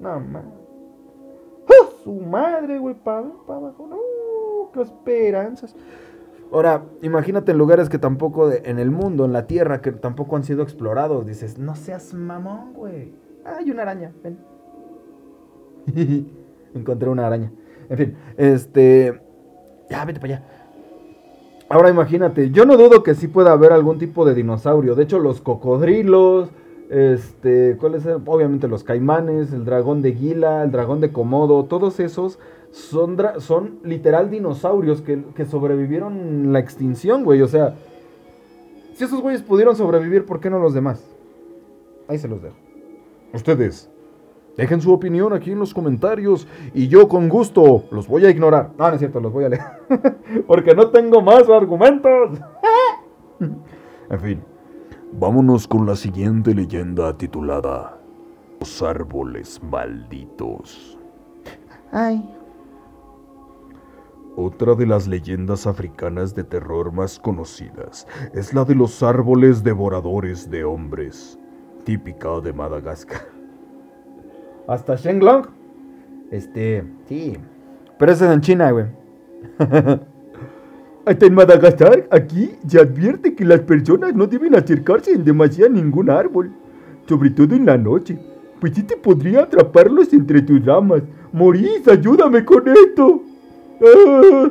[0.00, 0.52] No, man.
[1.68, 1.90] ¡Ah!
[2.02, 4.03] Su madre, güey, para abajo, no
[4.82, 5.74] esperanzas.
[6.52, 10.44] Ahora, imagínate en lugares que tampoco, en el mundo, en la tierra, que tampoco han
[10.44, 11.26] sido explorados.
[11.26, 13.12] Dices, no seas mamón, güey.
[13.44, 14.38] hay una araña, ven.
[16.74, 17.50] Encontré una araña.
[17.88, 19.20] En fin, este.
[19.90, 20.44] Ya, vete para allá.
[21.68, 24.94] Ahora imagínate, yo no dudo que sí pueda haber algún tipo de dinosaurio.
[24.94, 26.50] De hecho, los cocodrilos,
[26.94, 32.38] este, ¿cuáles Obviamente los caimanes, el dragón de Gila, el dragón de Komodo, todos esos
[32.70, 37.42] son, son literal dinosaurios que, que sobrevivieron la extinción, güey.
[37.42, 37.74] O sea,
[38.94, 41.04] si esos güeyes pudieron sobrevivir, ¿por qué no los demás?
[42.06, 42.54] Ahí se los dejo.
[43.32, 43.90] Ustedes,
[44.56, 48.70] dejen su opinión aquí en los comentarios y yo con gusto los voy a ignorar.
[48.78, 49.62] No, no es cierto, los voy a leer.
[50.46, 52.38] Porque no tengo más argumentos.
[54.10, 54.42] En fin,
[55.18, 57.98] vámonos con la siguiente leyenda titulada
[58.60, 60.98] Los árboles malditos.
[61.92, 62.34] Ay.
[64.36, 70.50] Otra de las leyendas africanas de terror más conocidas es la de los árboles devoradores
[70.50, 71.38] de hombres,
[71.84, 73.22] típica de Madagascar.
[74.66, 75.46] Hasta Shenglong.
[76.32, 77.36] Este, sí.
[77.98, 78.86] Pero ese es en China, güey.
[81.06, 85.68] Hasta en Madagascar, aquí se advierte que las personas no deben acercarse en demasía a
[85.68, 86.50] ningún árbol,
[87.06, 88.18] sobre todo en la noche,
[88.58, 91.02] pues sí te podría atraparlos entre tus ramas.
[91.32, 93.22] Morís, ayúdame con esto.
[93.82, 94.50] Ah.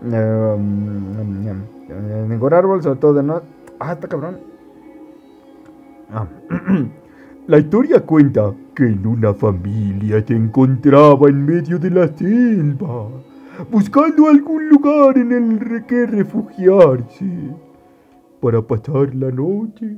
[0.00, 3.42] Um, ningún árbol, sobre todo de no.
[3.80, 4.38] Ah, está cabrón.
[6.12, 6.26] Ah.
[7.48, 13.08] La historia cuenta que en una familia se encontraba en medio de la selva,
[13.72, 17.54] buscando algún lugar en el que refugiarse
[18.42, 19.96] para pasar la noche.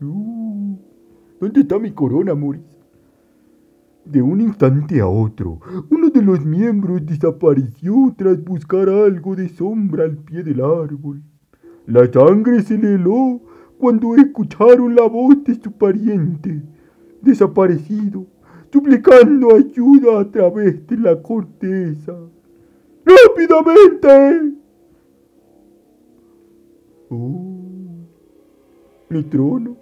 [0.00, 2.64] ¿Dónde está mi corona, Maurice?
[4.06, 10.04] De un instante a otro, uno de los miembros desapareció tras buscar algo de sombra
[10.04, 11.22] al pie del árbol.
[11.84, 13.42] La sangre se le heló
[13.82, 16.62] cuando escucharon la voz de su pariente,
[17.20, 18.24] desaparecido,
[18.72, 22.14] suplicando ayuda a través de la corteza.
[23.04, 24.52] ¡Rápidamente!
[27.10, 28.06] Oh,
[29.08, 29.76] mi trono.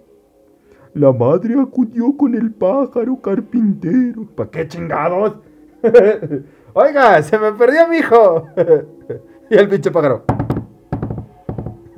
[0.95, 4.25] La madre acudió con el pájaro carpintero.
[4.35, 5.35] ¿Para qué chingados?
[6.73, 8.47] Oiga, se me perdió mi hijo.
[9.51, 10.25] y el pinche pájaro.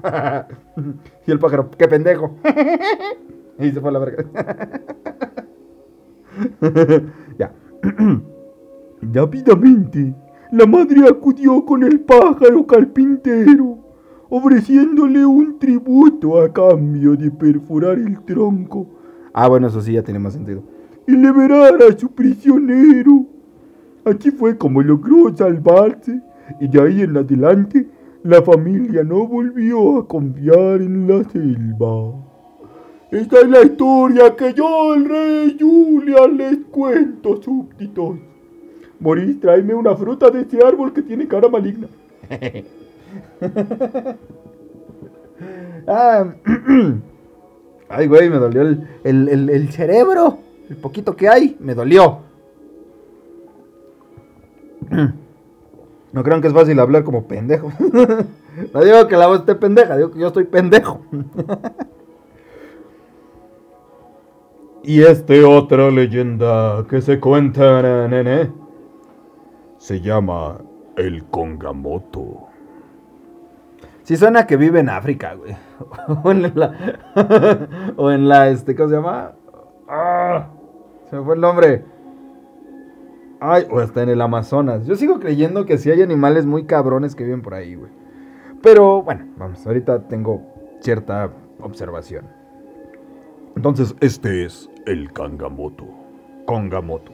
[1.27, 2.35] y el pájaro, qué pendejo.
[3.59, 4.25] y se fue a la verga.
[7.39, 7.53] ya.
[9.01, 10.15] Rápidamente,
[10.51, 13.77] la madre acudió con el pájaro carpintero,
[14.29, 18.87] ofreciéndole un tributo a cambio de perforar el tronco.
[19.33, 20.63] Ah, bueno, eso sí ya tiene más sentido.
[21.07, 23.25] Y liberar a su prisionero.
[24.05, 26.21] Así fue como logró salvarse,
[26.59, 27.87] y de ahí en adelante
[28.23, 32.13] la familia no volvió a confiar en la selva.
[33.11, 38.17] Esta es la historia que yo, el rey Julian, les cuento, súbditos.
[38.99, 41.87] Morís, tráeme una fruta de este árbol que tiene cara maligna.
[45.85, 46.33] Ah,
[47.89, 50.37] ay, güey, me dolió el, el, el cerebro.
[50.69, 52.19] El poquito que hay, me dolió.
[56.13, 57.71] No crean que es fácil hablar como pendejo.
[58.73, 61.01] no digo que la voz esté pendeja, digo que yo estoy pendejo.
[64.83, 68.51] y este otra leyenda que se cuenta, nene,
[69.77, 70.59] se llama
[70.95, 72.47] el Congamoto.
[74.03, 75.55] Si suena que vive en África, güey.
[76.23, 77.93] o en la.
[77.97, 79.31] o en la, este, ¿cómo se llama?
[79.89, 80.49] ¡Ah!
[81.09, 81.85] Se me fue el nombre.
[83.45, 84.85] Ay, o hasta en el Amazonas.
[84.85, 87.91] Yo sigo creyendo que sí hay animales muy cabrones que viven por ahí, güey.
[88.61, 90.41] Pero bueno, vamos, ahorita tengo
[90.79, 91.29] cierta
[91.59, 92.25] observación.
[93.57, 95.83] Entonces, este es el Kangamoto.
[96.45, 97.11] Kongamoto.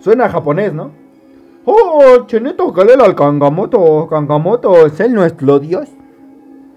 [0.00, 0.90] Suena japonés, ¿no?
[1.64, 4.08] Oh, Chenito, era al Kangamoto.
[4.08, 5.88] Kangamoto es el nuestro dios.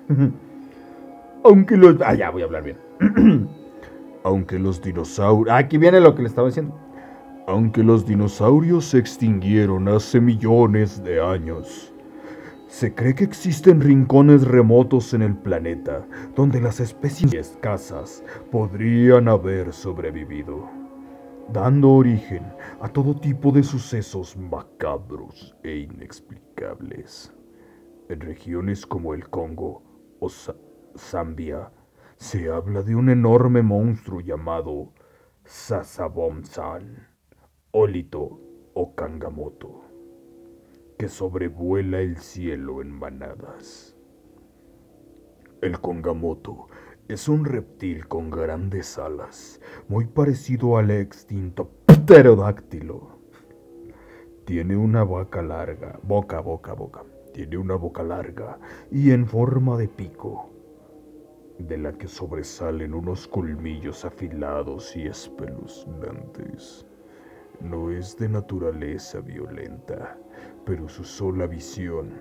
[1.43, 1.97] Aunque los.
[2.05, 2.77] Ah, ya voy a hablar bien.
[4.23, 5.53] Aunque los dinosaurios.
[5.53, 6.73] Aquí viene lo que le estaba diciendo.
[7.49, 11.91] Aunque los dinosaurios se extinguieron hace millones de años,
[12.67, 19.73] se cree que existen rincones remotos en el planeta donde las especies escasas podrían haber
[19.73, 20.69] sobrevivido,
[21.51, 22.43] dando origen
[22.81, 27.33] a todo tipo de sucesos macabros e inexplicables.
[28.09, 29.81] En regiones como el Congo
[30.19, 30.29] o
[30.95, 31.71] Zambia
[32.17, 34.93] se habla de un enorme monstruo llamado
[35.45, 37.08] Sasabomsan
[37.71, 38.41] Olito
[38.73, 39.83] o Kangamoto,
[40.97, 43.95] que sobrevuela el cielo en manadas.
[45.61, 46.65] El Kongamoto
[47.07, 53.19] es un reptil con grandes alas, muy parecido al extinto pterodáctilo.
[54.45, 57.03] Tiene una boca larga, boca, boca, boca.
[57.35, 58.57] Tiene una boca larga
[58.89, 60.49] y en forma de pico,
[61.59, 66.88] de la que sobresalen unos colmillos afilados y espeluznantes.
[67.61, 70.17] No es de naturaleza violenta,
[70.65, 72.13] pero su sola visión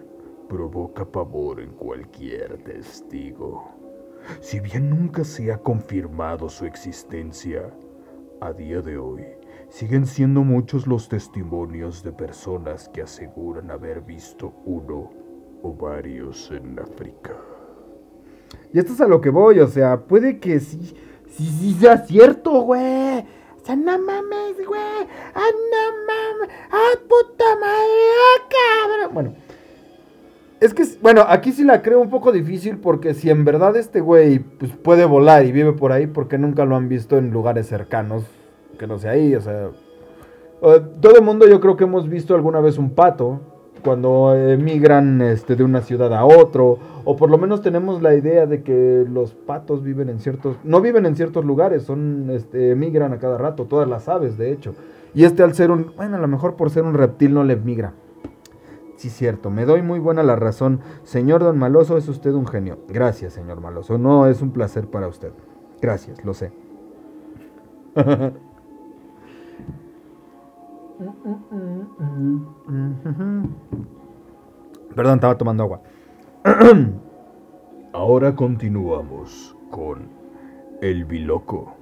[0.49, 3.69] provoca pavor en cualquier testigo.
[4.41, 7.73] Si bien nunca se ha confirmado su existencia,
[8.41, 9.25] a día de hoy
[9.69, 15.11] siguen siendo muchos los testimonios de personas que aseguran haber visto uno
[15.63, 17.37] o varios en África.
[18.73, 20.95] Y esto es a lo que voy, o sea, puede que sí,
[21.29, 23.38] sí, sí sea cierto, güey.
[23.69, 24.81] Sea, no mames, güey.
[25.35, 26.57] Ah, no mames.
[26.73, 28.01] Ah, puta madre.
[28.17, 29.15] Ah, cabrón.
[29.15, 29.35] Bueno.
[30.59, 34.01] Es que, bueno, aquí sí la creo un poco difícil porque si en verdad este
[34.01, 37.67] güey pues, puede volar y vive por ahí, porque nunca lo han visto en lugares
[37.67, 38.25] cercanos,
[38.79, 39.71] que no sea ahí, o sea...
[40.61, 45.57] Todo el mundo yo creo que hemos visto alguna vez un pato cuando emigran este,
[45.57, 49.35] de una ciudad a otro, o por lo menos tenemos la idea de que los
[49.35, 53.65] patos viven en ciertos, no viven en ciertos lugares, son, este, emigran a cada rato,
[53.65, 54.75] todas las aves de hecho.
[55.15, 57.57] Y este al ser un, bueno, a lo mejor por ser un reptil no le
[57.57, 57.95] migra.
[58.97, 60.81] Sí, cierto, me doy muy buena la razón.
[61.05, 62.79] Señor Don Maloso, es usted un genio.
[62.89, 63.97] Gracias, señor Maloso.
[63.97, 65.31] No, es un placer para usted.
[65.81, 66.51] Gracias, lo sé.
[74.95, 75.81] Perdón, estaba tomando agua.
[77.93, 80.09] Ahora continuamos con
[80.81, 81.77] El Biloco.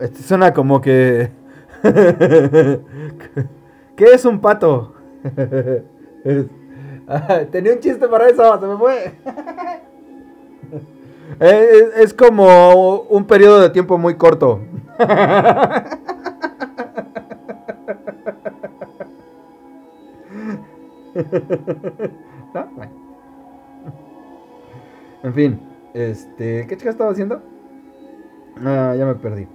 [0.00, 1.30] Este suena como que...
[3.96, 4.94] ¿Qué es un pato?
[7.52, 9.14] Tenía un chiste para eso, se me fue.
[11.40, 14.60] es, como un periodo de tiempo muy corto.
[25.22, 25.60] En fin,
[25.92, 27.42] este, ¿qué chica estaba haciendo?
[28.64, 29.48] Ah, ya me perdí.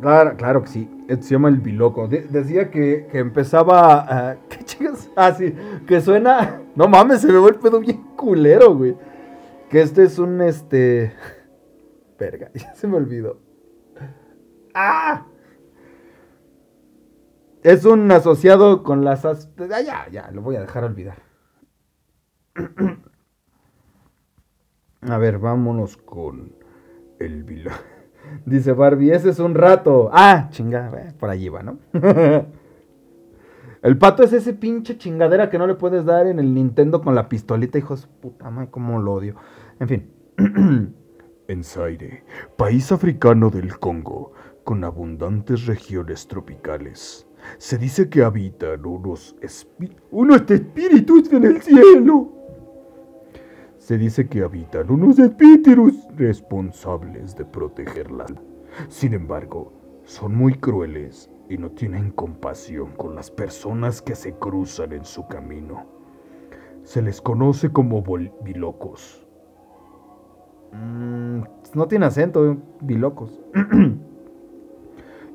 [0.00, 0.90] Claro, claro que sí.
[1.08, 2.08] Se llama el biloco.
[2.08, 4.36] decía que, empezaba a.
[4.48, 5.10] ¿Qué chicas?
[5.16, 5.54] Ah, sí.
[5.86, 6.62] Que suena.
[6.76, 8.96] No mames, se me ve el pedo bien culero, güey.
[9.68, 11.12] Que este es un este.
[12.16, 13.40] Verga, ya se me olvidó.
[14.72, 15.26] ¡Ah!
[17.62, 19.22] Es un asociado con las...
[19.56, 21.18] Ya, ya, lo voy a dejar olvidar.
[25.02, 26.54] A ver, vámonos con
[27.18, 27.72] el vila.
[28.46, 30.10] Dice Barbie, ese es un rato.
[30.12, 31.78] Ah, chingada, por allí va, ¿no?
[33.82, 37.14] el pato es ese pinche chingadera que no le puedes dar en el Nintendo con
[37.14, 38.08] la pistolita, hijos.
[38.20, 39.36] Puta madre, cómo lo odio.
[39.78, 40.12] En fin.
[41.48, 42.24] en Zaire,
[42.56, 47.26] país africano del Congo, con abundantes regiones tropicales.
[47.58, 49.36] Se dice que habitan unos,
[50.10, 52.32] unos espíritus en el cielo.
[53.78, 58.26] Se dice que habitan unos espíritus responsables de protegerla.
[58.88, 59.72] Sin embargo,
[60.04, 65.26] son muy crueles y no tienen compasión con las personas que se cruzan en su
[65.26, 65.86] camino.
[66.84, 68.02] Se les conoce como
[68.42, 69.26] bilocos.
[70.72, 71.40] Mm,
[71.74, 73.40] no tiene acento, bilocos.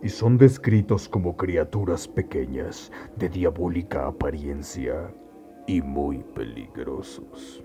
[0.05, 5.11] y son descritos como criaturas pequeñas de diabólica apariencia
[5.65, 7.63] y muy peligrosos.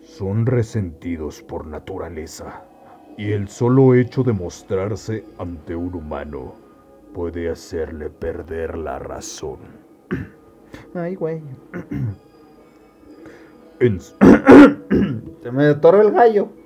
[0.00, 2.62] Son resentidos por naturaleza
[3.16, 6.54] y el solo hecho de mostrarse ante un humano
[7.12, 9.58] puede hacerle perder la razón.
[10.94, 11.42] Ay, güey.
[15.42, 16.57] Se me atoró el gallo.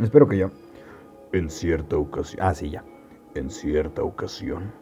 [0.00, 0.50] Espero que ya.
[1.32, 2.46] En cierta ocasión.
[2.46, 2.84] Ah, sí, ya.
[3.34, 4.72] En cierta ocasión,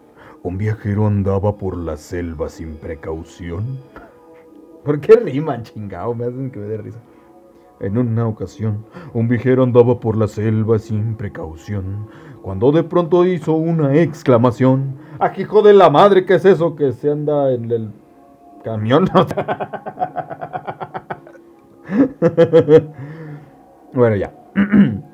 [0.43, 3.81] un viajero andaba por la selva sin precaución.
[4.85, 6.14] ¿Por qué riman, chingao?
[6.14, 7.01] Me hacen que me dé risa.
[7.81, 12.09] En una ocasión, un viajero andaba por la selva sin precaución,
[12.41, 14.97] cuando de pronto hizo una exclamación.
[15.19, 16.25] ¡Ah, hijo de la madre!
[16.25, 17.91] ¿Qué es eso que se anda en el
[18.64, 19.07] camión?
[23.93, 24.33] bueno, ya.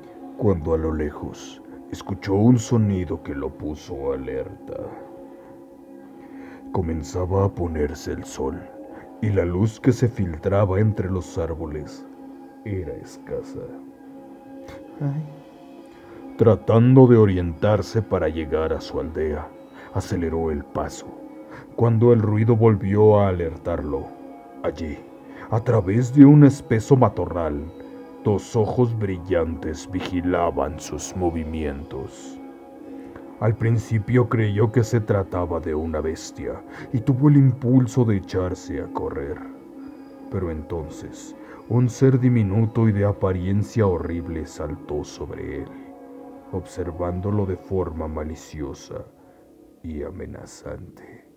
[0.43, 4.75] cuando a lo lejos escuchó un sonido que lo puso alerta.
[6.73, 8.61] Comenzaba a ponerse el sol
[9.21, 12.05] y la luz que se filtraba entre los árboles
[12.65, 13.61] era escasa.
[16.37, 19.47] Tratando de orientarse para llegar a su aldea,
[19.93, 21.07] aceleró el paso.
[21.77, 24.07] Cuando el ruido volvió a alertarlo,
[24.61, 24.97] allí,
[25.49, 27.63] a través de un espeso matorral,
[28.23, 32.39] Dos ojos brillantes vigilaban sus movimientos.
[33.41, 36.61] Al principio creyó que se trataba de una bestia
[36.93, 39.37] y tuvo el impulso de echarse a correr.
[40.31, 41.35] Pero entonces,
[41.69, 45.69] un ser diminuto y de apariencia horrible saltó sobre él.
[46.53, 49.05] observándolo de forma maliciosa
[49.83, 51.27] y amenazante.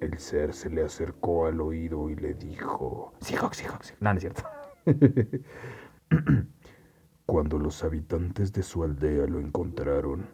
[0.00, 4.02] El ser se le acercó al oído y le dijo, Seahawk, Seahawk, Seahawk.
[4.02, 4.42] No, no es cierto.
[7.26, 10.26] Cuando los habitantes de su aldea lo encontraron,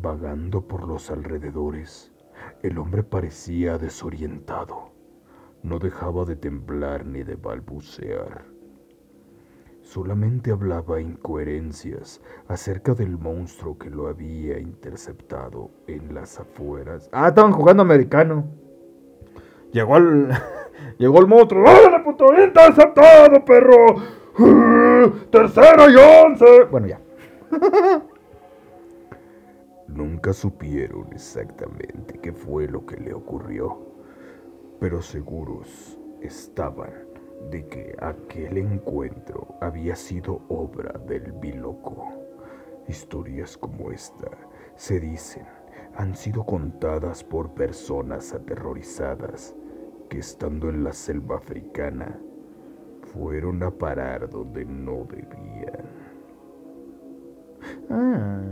[0.00, 2.12] vagando por los alrededores,
[2.62, 4.90] el hombre parecía desorientado.
[5.62, 8.44] No dejaba de temblar ni de balbucear.
[9.82, 17.08] Solamente hablaba incoherencias acerca del monstruo que lo había interceptado en las afueras.
[17.12, 18.44] Ah, estaban jugando americano.
[19.72, 20.30] Llegó el.
[20.98, 21.62] Llegó el monstruo.
[21.62, 22.26] ¡Órale, puto!
[22.32, 23.96] ¡Interceptado, perro!
[25.30, 26.64] ¡Tercero y once!
[26.70, 27.00] Bueno, ya.
[29.88, 33.78] Nunca supieron exactamente qué fue lo que le ocurrió,
[34.80, 36.92] pero seguros estaban
[37.50, 42.08] de que aquel encuentro había sido obra del biloco.
[42.88, 44.30] Historias como esta,
[44.76, 45.46] se dicen,
[45.96, 49.54] han sido contadas por personas aterrorizadas
[50.12, 52.20] que estando en la selva africana
[53.14, 55.86] fueron a parar donde no debían.
[57.88, 58.42] Ah,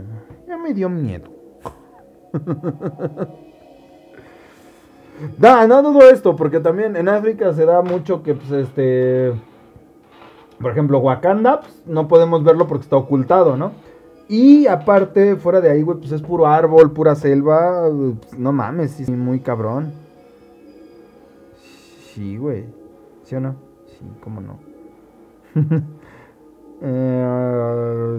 [0.47, 1.29] ya me dio miedo.
[5.37, 9.31] Da, no dudo esto, porque también en África se da mucho que, pues, este.
[10.59, 13.71] Por ejemplo, Wakanda, pues, no podemos verlo porque está ocultado, ¿no?
[14.27, 17.87] Y aparte, fuera de ahí, güey, pues es puro árbol, pura selva.
[18.19, 19.93] pues, no mames, sí, muy cabrón.
[22.13, 22.65] Sí, güey.
[23.23, 23.55] ¿Sí o no?
[23.87, 24.59] Sí, cómo no.
[26.83, 28.17] Eh,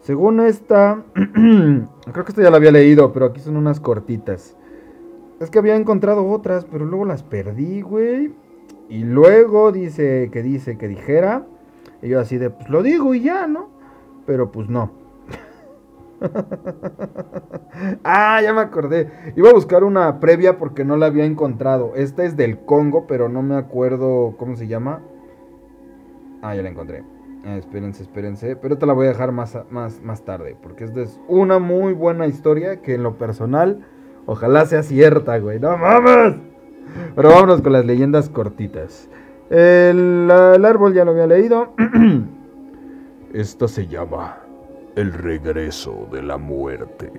[0.00, 4.56] Según esta, creo que esto ya lo había leído, pero aquí son unas cortitas.
[5.40, 8.32] Es que había encontrado otras, pero luego las perdí, güey.
[8.88, 11.44] Y luego dice que dice que dijera.
[12.00, 13.70] Y yo así de, pues lo digo y ya, ¿no?
[14.24, 14.92] Pero pues no.
[18.04, 19.10] ah, ya me acordé.
[19.36, 21.92] Iba a buscar una previa porque no la había encontrado.
[21.94, 25.02] Esta es del Congo, pero no me acuerdo cómo se llama.
[26.42, 27.04] Ah, ya la encontré.
[27.44, 28.56] Eh, espérense, espérense.
[28.56, 30.56] Pero te la voy a dejar más, más, más tarde.
[30.60, 33.86] Porque esta es una muy buena historia que en lo personal,
[34.26, 35.60] ojalá sea cierta, güey.
[35.60, 36.36] No mames.
[37.14, 39.08] Pero vámonos con las leyendas cortitas.
[39.50, 41.74] El, el árbol ya lo había leído.
[43.32, 44.45] Esta se llama
[44.96, 47.12] El regreso de la muerte.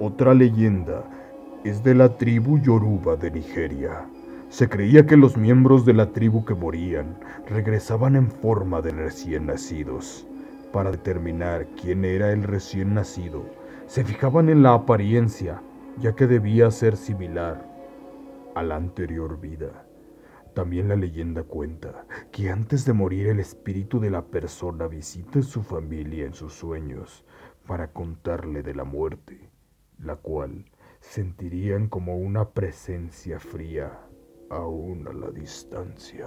[0.00, 1.04] Otra leyenda
[1.62, 4.08] es de la tribu Yoruba de Nigeria.
[4.48, 7.16] Se creía que los miembros de la tribu que morían
[7.48, 10.26] regresaban en forma de recién nacidos.
[10.72, 13.44] Para determinar quién era el recién nacido,
[13.86, 15.62] se fijaban en la apariencia,
[16.00, 17.64] ya que debía ser similar
[18.56, 19.84] a la anterior vida.
[20.54, 25.42] También la leyenda cuenta que antes de morir el espíritu de la persona visita a
[25.42, 27.24] su familia en sus sueños
[27.66, 29.50] para contarle de la muerte,
[29.98, 30.66] la cual
[31.00, 33.98] sentirían como una presencia fría
[34.50, 36.26] aún a la distancia.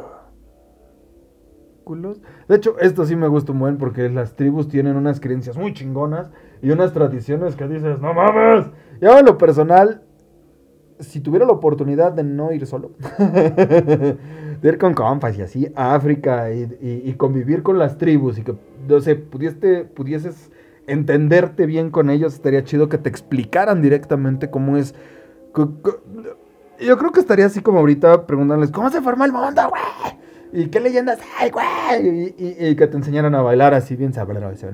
[2.48, 5.72] De hecho, esto sí me gusta un buen porque las tribus tienen unas creencias muy
[5.74, 6.32] chingonas
[6.64, 8.66] y unas tradiciones que dices, no mames.
[9.00, 10.02] Yo en lo personal,
[11.00, 14.18] si tuviera la oportunidad de no ir solo, de
[14.64, 18.56] ir con compas y así a África y, y- convivir con las tribus y que,
[18.88, 20.52] no sé, pudieste, pudieses
[20.88, 24.94] entenderte bien con ellos, estaría chido que te explicaran directamente cómo es.
[26.80, 29.84] Yo creo que estaría así como ahorita preguntándoles, ¿cómo se forma el mundo, güey?
[30.54, 32.34] ¿Y qué leyendas hay, güey?
[32.38, 34.68] Y, que te enseñaran a bailar así bien sabroso.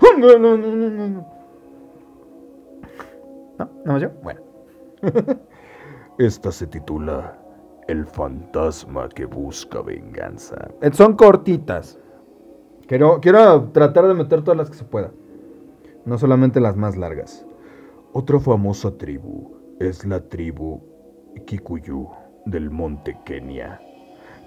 [3.64, 3.84] No, no, no, no, no, no.
[3.84, 3.84] ¿No?
[3.84, 4.10] ¿No más yo?
[4.22, 4.40] Bueno.
[6.18, 7.38] Esta se titula
[7.88, 10.68] El fantasma que busca venganza.
[10.80, 11.98] Eh, Son cortitas.
[12.86, 15.10] Quiero, quiero tratar de meter todas las que se pueda.
[16.04, 17.46] No solamente las más largas.
[18.12, 20.82] Otra famosa tribu es la tribu
[21.46, 22.08] Kikuyu
[22.44, 23.80] del monte Kenia.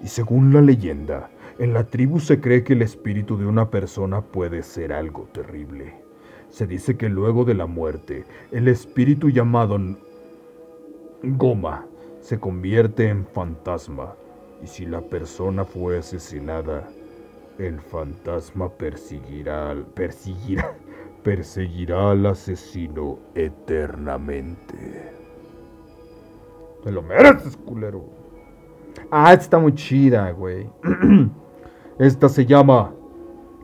[0.02, 4.20] Y según la leyenda, en la tribu se cree que el espíritu de una persona
[4.20, 6.05] puede ser algo terrible.
[6.56, 9.78] Se dice que luego de la muerte, el espíritu llamado
[11.22, 11.84] Goma
[12.22, 14.14] se convierte en fantasma.
[14.62, 16.88] Y si la persona fue asesinada,
[17.58, 20.72] el fantasma perseguirá, perseguirá,
[21.22, 25.12] perseguirá al asesino eternamente.
[26.82, 28.02] Te lo mereces, culero.
[29.10, 30.70] Ah, está muy chida, güey.
[31.98, 32.94] Esta se llama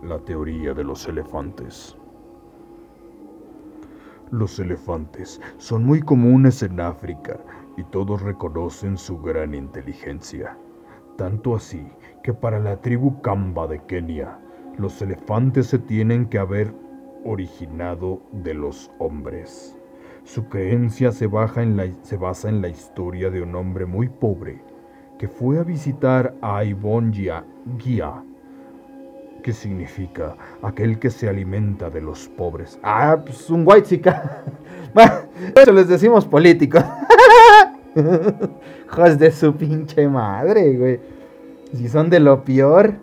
[0.02, 1.96] la teoría de los elefantes.
[4.32, 7.38] Los elefantes son muy comunes en África
[7.76, 10.56] y todos reconocen su gran inteligencia.
[11.18, 11.86] tanto así
[12.22, 14.40] que para la tribu Kamba de Kenia,
[14.78, 16.72] los elefantes se tienen que haber
[17.26, 19.78] originado de los hombres.
[20.24, 24.64] Su creencia se, basa en la historia de un hombre muy pobre
[25.18, 27.44] que fue a visitar a Ibongia
[27.76, 28.24] Gia,
[29.42, 32.78] que significa aquel que se alimenta de los pobres.
[32.82, 34.44] Ah, pues un white chica.
[35.54, 36.84] Eso les decimos políticos.
[38.86, 41.00] Hijos de su pinche madre, güey.
[41.74, 42.94] Si son de lo peor.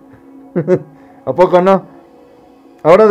[1.26, 1.86] ¿A poco no?
[2.82, 3.08] Ahora,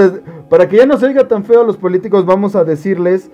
[0.49, 3.31] para que ya no se oiga tan feo a los políticos, vamos a decirles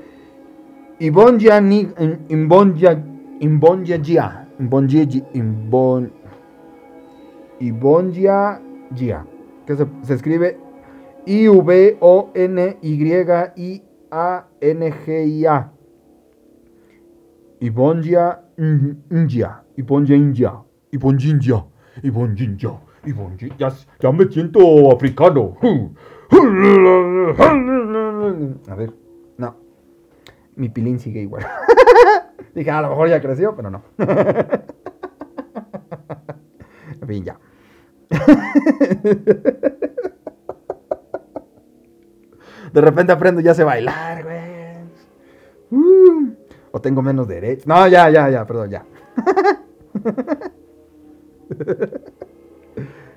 [0.99, 1.88] Ibonja ni
[2.28, 2.99] Imbonja
[3.40, 4.49] Imbonja Gia.
[4.59, 6.12] Imbonja Imbon
[7.61, 8.61] Ibonja
[8.95, 9.24] Gia.
[9.67, 10.59] Que se, se escribe
[11.27, 13.12] I V O N Y
[13.57, 15.73] I A N G I A.
[17.61, 19.65] Ibonja Inja.
[19.77, 20.65] Ibonja Inja.
[20.93, 21.65] Ibonjinja.
[22.03, 22.81] Ibonjinja.
[23.05, 23.57] Ibonjinja.
[23.59, 25.57] Ya, ya me siento africano.
[28.69, 28.93] A ver,
[29.39, 29.57] no.
[30.57, 31.45] Mi pilín sigue igual.
[32.55, 33.83] Dije, a lo mejor ya creció, pero no.
[37.01, 37.39] En fin, ya.
[42.73, 44.55] De repente aprendo ya sé bailar, güey.
[45.71, 46.35] Uh,
[46.73, 47.67] o tengo menos derechos.
[47.67, 48.85] No, ya, ya, ya, perdón, ya.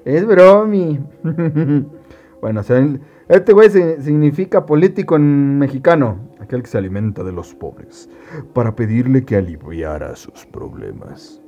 [0.06, 1.00] es bromi.
[2.42, 2.62] bueno,
[3.30, 8.10] este güey significa político en mexicano, aquel que se alimenta de los pobres,
[8.54, 11.42] para pedirle que aliviara sus problemas.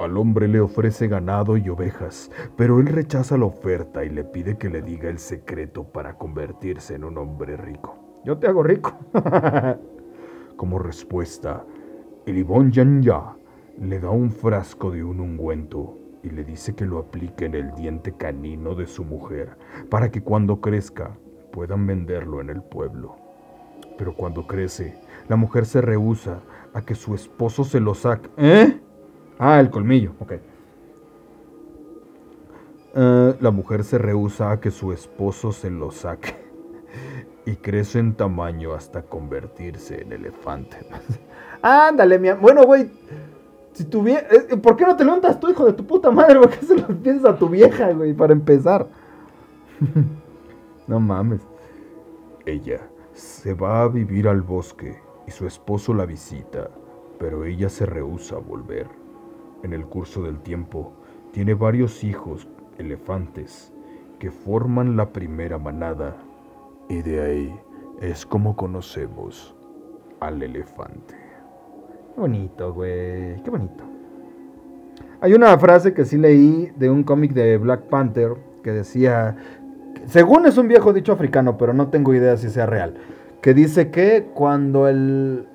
[0.00, 4.58] Al hombre le ofrece ganado y ovejas, pero él rechaza la oferta y le pide
[4.58, 7.96] que le diga el secreto para convertirse en un hombre rico.
[8.24, 8.92] Yo te hago rico.
[10.56, 11.64] Como respuesta,
[12.26, 13.36] el Ibon Ya
[13.80, 17.74] le da un frasco de un ungüento y le dice que lo aplique en el
[17.74, 19.56] diente canino de su mujer
[19.90, 21.16] para que cuando crezca
[21.52, 23.16] puedan venderlo en el pueblo.
[23.96, 26.40] Pero cuando crece, la mujer se rehúsa
[26.72, 28.28] a que su esposo se lo saque.
[28.36, 28.80] ¿Eh?
[29.38, 30.32] Ah, el colmillo, ok.
[32.96, 36.36] Eh, la mujer se rehúsa a que su esposo se lo saque
[37.44, 40.78] y crece en tamaño hasta convertirse en elefante.
[41.62, 42.90] Ándale, mi Bueno, güey,
[43.72, 46.38] si tu eh, eh, ¿Por qué no te levantas tú, hijo de tu puta madre?
[46.40, 48.14] ¿Por qué se lo piensas a tu vieja, güey?
[48.14, 48.86] Para empezar.
[50.86, 51.40] no mames.
[52.46, 52.80] Ella
[53.12, 56.70] se va a vivir al bosque y su esposo la visita,
[57.18, 59.03] pero ella se rehúsa a volver.
[59.64, 60.92] En el curso del tiempo,
[61.32, 62.46] tiene varios hijos
[62.76, 63.72] elefantes
[64.18, 66.18] que forman la primera manada
[66.90, 67.60] y de ahí
[68.02, 69.56] es como conocemos
[70.20, 71.14] al elefante.
[72.14, 73.42] Qué bonito, güey.
[73.42, 73.84] Qué bonito.
[75.22, 79.34] Hay una frase que sí leí de un cómic de Black Panther que decía,
[80.04, 82.96] según es un viejo dicho africano, pero no tengo idea si sea real,
[83.40, 85.48] que dice que cuando el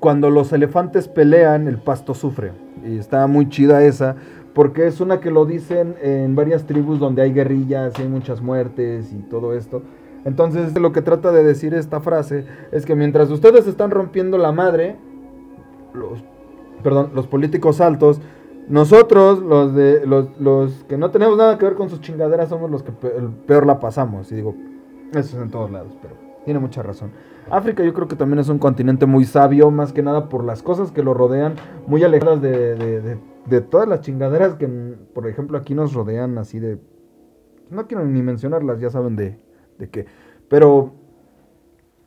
[0.00, 2.63] cuando los elefantes pelean, el pasto sufre.
[2.82, 4.16] Y está muy chida esa,
[4.54, 8.40] porque es una que lo dicen en varias tribus donde hay guerrillas y hay muchas
[8.40, 9.82] muertes y todo esto.
[10.24, 14.52] Entonces lo que trata de decir esta frase es que mientras ustedes están rompiendo la
[14.52, 14.96] madre,
[15.92, 16.24] los,
[16.82, 18.20] perdón, los políticos altos,
[18.68, 22.82] nosotros, los, de, los, que no tenemos nada que ver con sus chingaderas, somos los
[22.82, 24.32] que peor, la pasamos.
[24.32, 24.54] Y digo,
[25.10, 26.14] eso es en todos lados, pero
[26.44, 27.10] tiene mucha razón.
[27.50, 30.62] África yo creo que también es un continente muy sabio, más que nada por las
[30.62, 31.54] cosas que lo rodean,
[31.86, 36.78] muy alejadas de, de, todas las chingaderas que, por ejemplo, aquí nos rodean así de...
[37.70, 39.38] No quiero ni mencionarlas, ya saben de,
[39.78, 40.06] de qué.
[40.48, 40.94] Pero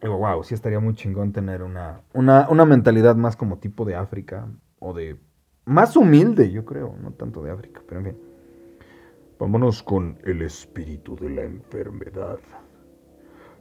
[0.01, 4.47] digo, wow, sí estaría muy chingón tener una, una, mentalidad más como tipo de África
[4.79, 5.17] o de
[5.65, 8.17] más humilde, yo creo, no tanto de África, pero en fin.
[9.39, 12.39] Vámonos con el espíritu de la enfermedad.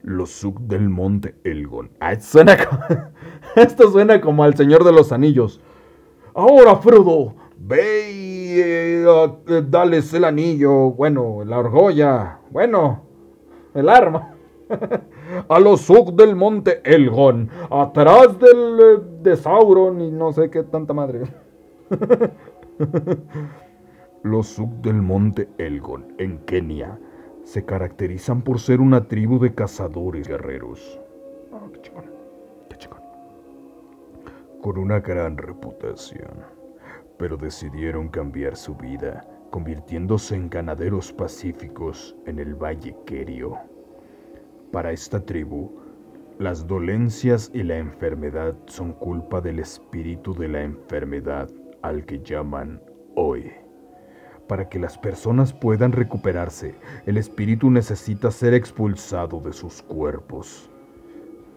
[0.07, 1.91] Los Suk del monte Elgon.
[2.21, 2.57] Suena
[3.57, 5.61] esto suena como al Señor de los Anillos.
[6.33, 9.05] Ahora, Frodo, ve y eh,
[9.69, 13.03] dales el anillo, bueno, la argolla, bueno,
[13.75, 14.37] el arma.
[15.49, 20.63] a los sub del monte Elgon, atrás del eh, de Sauron y no sé qué
[20.63, 21.23] tanta madre.
[24.23, 26.97] los sub del monte Elgon, en Kenia,
[27.47, 31.01] se caracterizan por ser una tribu de cazadores guerreros.
[31.53, 32.05] Oh, qué chingón,
[32.69, 33.01] qué chingón.
[34.61, 36.43] Con una gran reputación,
[37.17, 43.57] pero decidieron cambiar su vida, convirtiéndose en ganaderos pacíficos en el Valle Kerio.
[44.73, 45.71] Para esta tribu,
[46.41, 51.49] las dolencias y la enfermedad son culpa del espíritu de la enfermedad
[51.83, 52.83] al que llaman
[53.15, 53.53] hoy.
[54.49, 60.71] Para que las personas puedan recuperarse, el espíritu necesita ser expulsado de sus cuerpos.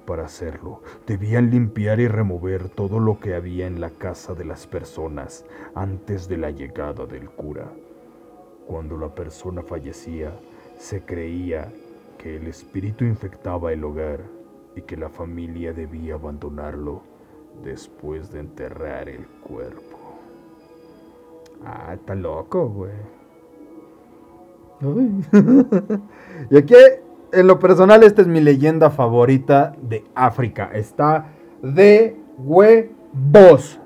[0.07, 4.65] Para hacerlo, debían limpiar y remover todo lo que había en la casa de las
[4.65, 7.71] personas antes de la llegada del cura.
[8.65, 10.31] Cuando la persona fallecía,
[10.79, 11.71] se creía
[12.17, 14.21] que el espíritu infectaba el hogar
[14.75, 17.03] y que la familia debía abandonarlo
[17.63, 19.88] después de enterrar el cuerpo.
[21.65, 22.91] Ah, está loco, güey.
[26.49, 26.75] y aquí,
[27.33, 30.69] en lo personal, esta es mi leyenda favorita de África.
[30.73, 31.25] Está
[31.61, 33.79] de huevos.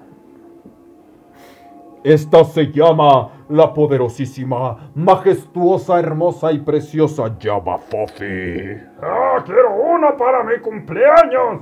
[2.04, 8.78] Esta se llama la poderosísima, majestuosa, hermosa y preciosa Java Fofi.
[9.02, 11.62] ¡Ah, quiero una para mi cumpleaños!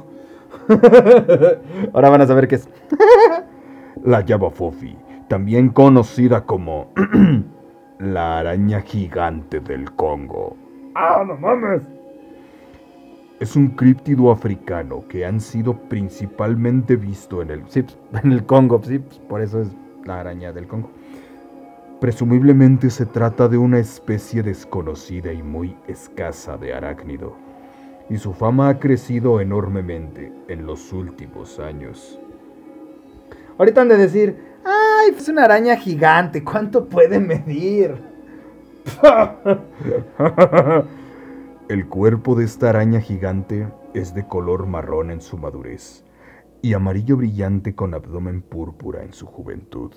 [1.94, 2.70] Ahora van a saber qué es.
[4.04, 4.96] la Java Fofi,
[5.32, 6.92] también conocida como
[8.00, 10.58] la araña gigante del Congo.
[10.94, 11.84] ¡Ah, no mames!
[13.40, 17.86] Es un críptido africano que han sido principalmente visto en el, sí,
[18.22, 19.70] en el Congo, sí, pues, por eso es
[20.04, 20.92] la araña del Congo.
[22.02, 27.38] Presumiblemente se trata de una especie desconocida y muy escasa de arácnido,
[28.10, 32.20] y su fama ha crecido enormemente en los últimos años.
[33.58, 34.52] Ahorita han de decir,
[35.02, 35.16] ¡ay!
[35.18, 37.96] Es una araña gigante, ¿cuánto puede medir?
[41.70, 46.04] El cuerpo de esta araña gigante es de color marrón en su madurez
[46.62, 49.92] y amarillo brillante con abdomen púrpura en su juventud.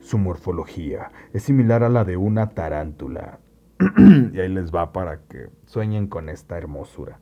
[0.00, 3.38] Su morfología es similar a la de una tarántula.
[4.32, 7.18] y ahí les va para que sueñen con esta hermosura.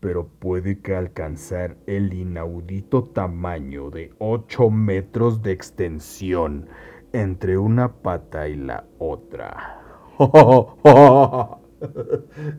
[0.00, 6.68] Pero puede que alcanzar el inaudito tamaño de 8 metros de extensión
[7.12, 9.78] entre una pata y la otra.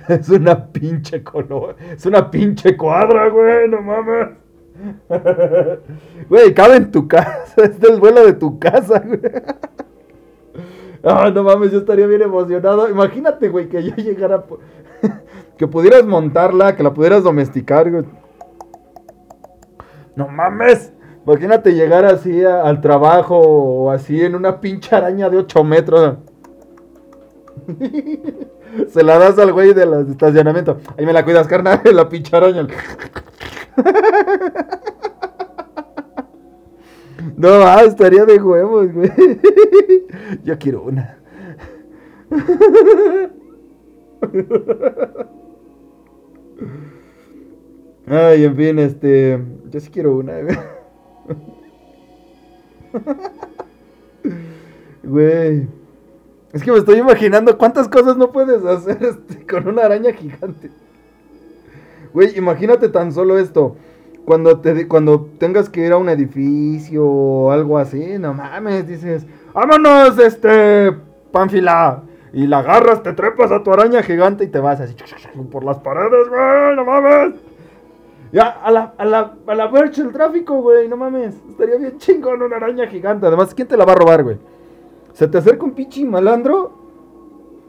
[0.09, 1.75] es una pinche color.
[1.91, 4.29] Es una pinche cuadra, güey, no mames.
[6.29, 7.53] Güey, cabe en tu casa.
[7.63, 9.19] Es del vuelo de tu casa, güey.
[11.03, 12.89] Ah, no mames, yo estaría bien emocionado.
[12.89, 14.43] Imagínate, güey, que yo llegara.
[15.61, 18.03] Que pudieras montarla, que la pudieras domesticar, güey.
[20.15, 20.91] No mames.
[21.23, 26.17] Imagínate llegar así al trabajo o así en una pinche araña de 8 metros.
[28.89, 30.79] Se la das al güey del estacionamiento.
[30.97, 32.65] Ahí me la cuidas, carnal, la pinche araña.
[37.37, 39.11] No, ah, estaría de huevos, güey.
[40.43, 41.17] Yo quiero una.
[48.07, 49.39] Ay, en fin, este.
[49.69, 50.33] Yo sí quiero una,
[55.03, 55.67] güey.
[56.53, 60.71] Es que me estoy imaginando cuántas cosas no puedes hacer este, con una araña gigante.
[62.13, 63.77] Güey, imagínate tan solo esto.
[64.25, 69.25] Cuando, te, cuando tengas que ir a un edificio o algo así, no mames, dices,
[69.53, 70.91] vámonos, este,
[71.31, 72.03] panfila.
[72.33, 74.95] Y la agarras, te trepas a tu araña gigante y te vas así
[75.51, 77.35] por las paredes, güey, no mames.
[78.31, 81.35] Ya, a la, a la, a la el tráfico, güey, no mames.
[81.49, 83.25] Estaría bien chingón una araña gigante.
[83.25, 84.37] Además, ¿quién te la va a robar, güey?
[85.13, 86.71] Se te acerca un pinche malandro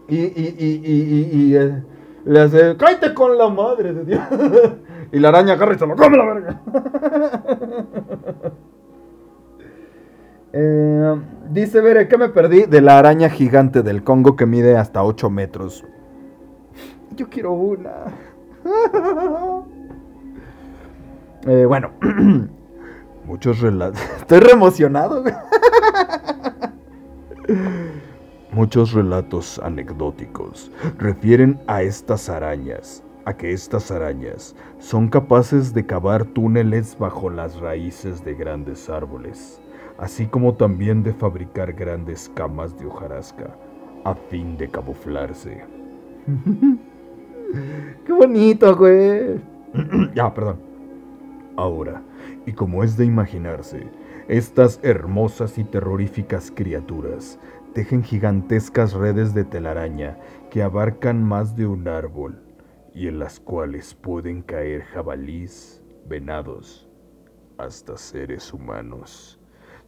[0.07, 1.83] y, y, y, y, y eh,
[2.25, 4.23] le hace, cállate con la madre de Dios.
[5.13, 6.61] y la araña agarra y se lo come la verga.
[10.53, 12.65] Eh, dice Bere, ¿qué me perdí?
[12.65, 15.85] De la araña gigante del Congo que mide hasta 8 metros.
[17.17, 17.91] Yo quiero una.
[21.47, 21.93] eh, bueno,
[23.25, 24.01] muchos relatos.
[24.19, 25.25] Estoy re emocionado.
[28.53, 36.27] Muchos relatos anecdóticos refieren a estas arañas, a que estas arañas son capaces de cavar
[36.27, 39.62] túneles bajo las raíces de grandes árboles,
[39.99, 43.57] así como también de fabricar grandes camas de hojarasca
[44.05, 45.65] a fin de camuflarse.
[48.07, 49.41] Qué bonito, güey.
[50.15, 50.61] ya, perdón.
[51.57, 52.03] Ahora,
[52.47, 53.87] y como es de imaginarse,
[54.29, 57.39] estas hermosas y terroríficas criaturas
[57.75, 60.19] tejen gigantescas redes de telaraña
[60.51, 62.43] que abarcan más de un árbol
[62.95, 66.89] y en las cuales pueden caer jabalís, venados,
[67.59, 69.41] hasta seres humanos,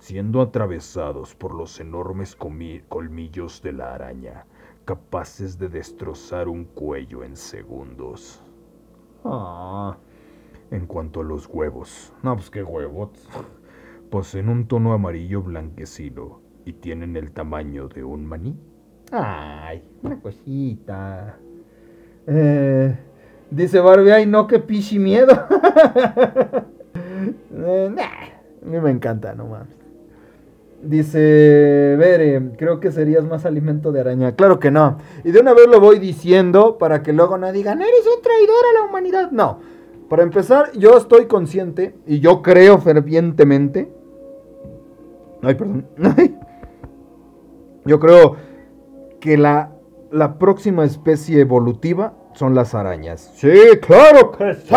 [0.04, 4.44] siendo atravesados por los enormes colmillos de la araña,
[4.84, 8.42] capaces de destrozar un cuello en segundos.
[9.24, 9.96] Ah.
[10.70, 13.08] En cuanto a los huevos, no, pues qué huevos.
[14.10, 18.58] poseen un tono amarillo blanquecino y tienen el tamaño de un maní.
[19.10, 21.38] Ay, una cosita.
[22.26, 22.94] Eh,
[23.50, 25.32] dice Barbie, ay no, que pichi miedo.
[27.56, 28.02] Eh, nah,
[28.62, 29.83] a mí me encanta, no mames.
[30.84, 34.34] Dice, Bere, creo que serías más alimento de araña.
[34.36, 34.98] Claro que no.
[35.24, 38.64] Y de una vez lo voy diciendo para que luego no digan, eres un traidor
[38.70, 39.30] a la humanidad.
[39.30, 39.60] No.
[40.08, 43.90] Para empezar, yo estoy consciente y yo creo fervientemente.
[45.42, 45.86] Ay, perdón.
[47.86, 48.36] Yo creo
[49.20, 49.72] que la,
[50.10, 53.30] la próxima especie evolutiva son las arañas.
[53.34, 54.74] Sí, claro que sí.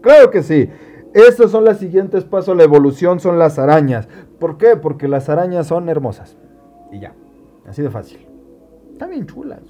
[0.00, 0.70] Claro que sí.
[1.14, 4.08] Estos son los siguientes pasos, la evolución son las arañas.
[4.40, 4.76] ¿Por qué?
[4.76, 6.36] Porque las arañas son hermosas.
[6.90, 7.14] Y ya,
[7.66, 8.26] así de fácil.
[8.92, 9.60] Están bien chulas.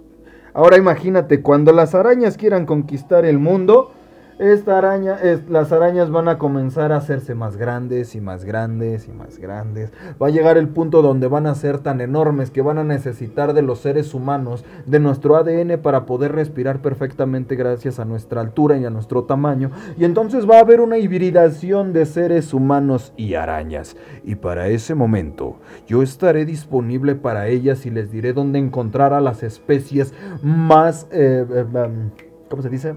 [0.55, 3.93] Ahora imagínate, cuando las arañas quieran conquistar el mundo,
[4.39, 9.07] esta araña, es, las arañas van a comenzar a hacerse más grandes y más grandes
[9.07, 9.93] y más grandes.
[10.21, 13.53] Va a llegar el punto donde van a ser tan enormes que van a necesitar
[13.53, 18.77] de los seres humanos, de nuestro ADN para poder respirar perfectamente gracias a nuestra altura
[18.77, 19.71] y a nuestro tamaño.
[19.97, 23.97] Y entonces va a haber una hibridación de seres humanos y arañas.
[24.25, 25.57] Y para ese momento
[25.87, 30.13] yo estaré disponible para ellas y les diré dónde encontrar a las especies
[30.43, 31.07] más...
[31.13, 32.11] Eh, eh, um,
[32.49, 32.95] ¿Cómo se dice?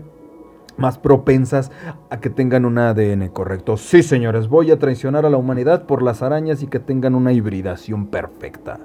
[0.78, 1.72] Más propensas
[2.10, 3.78] a que tengan un ADN correcto.
[3.78, 7.34] Sí, señores, voy a traicionar a la humanidad por las arañas y que tengan una
[7.34, 8.80] hibridación perfecta.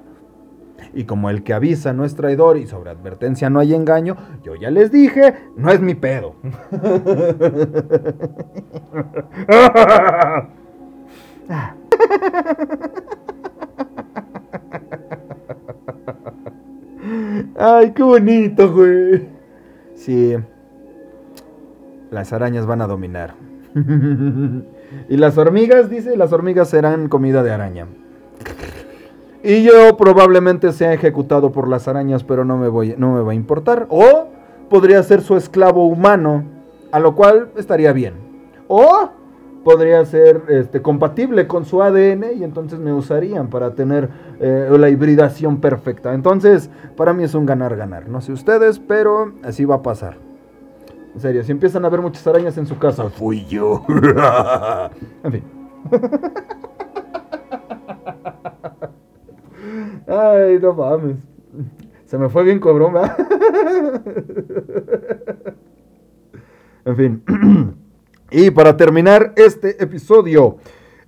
[0.93, 4.55] Y como el que avisa no es traidor y sobre advertencia no hay engaño, yo
[4.55, 6.35] ya les dije, no es mi pedo.
[17.55, 19.27] Ay, qué bonito, güey.
[19.95, 20.35] Sí,
[22.13, 23.33] las arañas van a dominar.
[25.09, 27.87] y las hormigas, dice, las hormigas serán comida de araña.
[29.43, 33.33] Y yo probablemente sea ejecutado por las arañas, pero no me, voy, no me va
[33.33, 33.87] a importar.
[33.89, 34.27] O
[34.69, 36.43] podría ser su esclavo humano,
[36.91, 38.13] a lo cual estaría bien.
[38.67, 39.09] O
[39.63, 44.09] podría ser este, compatible con su ADN y entonces me usarían para tener
[44.39, 46.13] eh, la hibridación perfecta.
[46.13, 48.07] Entonces, para mí es un ganar-ganar.
[48.07, 50.32] No sé ustedes, pero así va a pasar.
[51.13, 53.09] En serio, si empiezan a ver muchas arañas en su casa.
[53.09, 53.85] Fui yo.
[55.23, 55.43] En fin.
[60.07, 61.17] Ay, no mames.
[62.05, 63.17] Se me fue bien cobrón, ¿verdad?
[66.85, 67.23] En fin.
[68.29, 70.57] Y para terminar este episodio,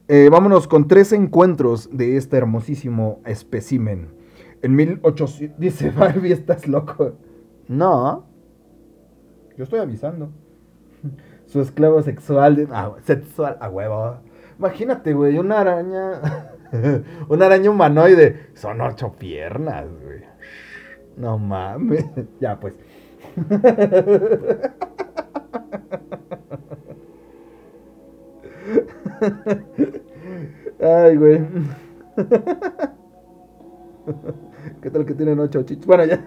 [0.07, 4.09] eh, vámonos con tres encuentros de este hermosísimo espécimen.
[4.61, 5.59] En 1800...
[5.59, 7.13] Dice Barbie, estás loco.
[7.67, 8.25] No.
[9.57, 10.29] Yo estoy avisando.
[11.45, 14.17] Su esclavo sexual, de, ah, sexual, a huevo.
[14.57, 16.21] Imagínate, güey, una araña,
[17.29, 18.49] una araña humanoide.
[18.55, 20.21] Son ocho piernas, güey.
[21.17, 22.05] No mames.
[22.39, 22.73] Ya, pues.
[30.81, 31.41] Ay, güey.
[34.81, 35.85] ¿Qué tal que tienen ocho chichos?
[35.85, 36.23] Bueno, ya.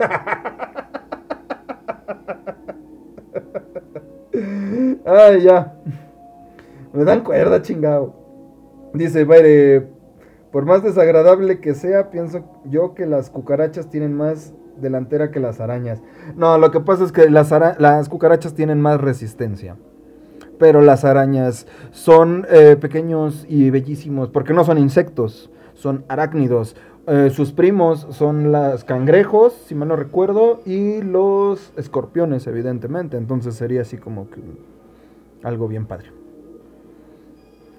[5.05, 5.74] Ay, ya.
[6.93, 8.14] Me dan cuerda, chingado.
[8.95, 9.89] Dice, Baire,
[10.51, 15.61] por más desagradable que sea, pienso yo que las cucarachas tienen más delantera que las
[15.61, 16.01] arañas.
[16.36, 19.76] No, lo que pasa es que las, las cucarachas tienen más resistencia.
[20.59, 26.74] Pero las arañas son eh, pequeños y bellísimos, porque no son insectos, son arácnidos.
[27.11, 33.17] Eh, sus primos son los cangrejos, si mal no recuerdo, y los escorpiones, evidentemente.
[33.17, 34.43] Entonces sería así como que
[35.43, 36.13] algo bien padre.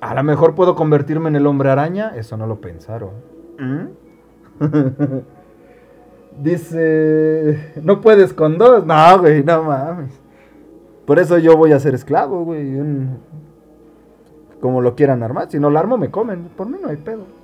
[0.02, 3.12] A lo mejor puedo convertirme en el hombre araña, eso no lo pensaron.
[3.60, 3.86] ¿Mm?
[6.42, 8.84] Dice, no puedes con dos.
[8.84, 10.20] No, güey, no mames.
[11.06, 12.80] Por eso yo voy a ser esclavo, güey.
[14.60, 15.52] Como lo quieran armar.
[15.52, 16.50] Si no lo armo, me comen.
[16.56, 17.39] Por mí no hay pedo.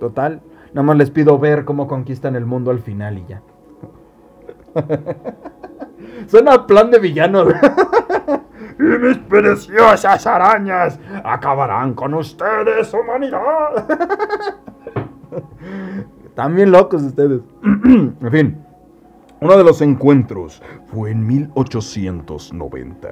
[0.00, 0.40] Total.
[0.72, 3.42] Nada más les pido ver cómo conquistan el mundo al final y ya.
[6.26, 7.44] Suena plan de villano.
[8.78, 13.86] y mis preciosas arañas acabarán con ustedes, humanidad.
[16.34, 17.42] También locos ustedes.
[17.62, 18.64] en fin,
[19.40, 23.08] uno de los encuentros fue en 1890.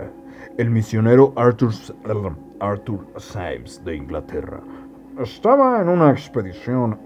[0.57, 1.73] El misionero Arthur,
[2.61, 4.61] Arthur Symes de Inglaterra
[5.19, 6.97] estaba en una expedición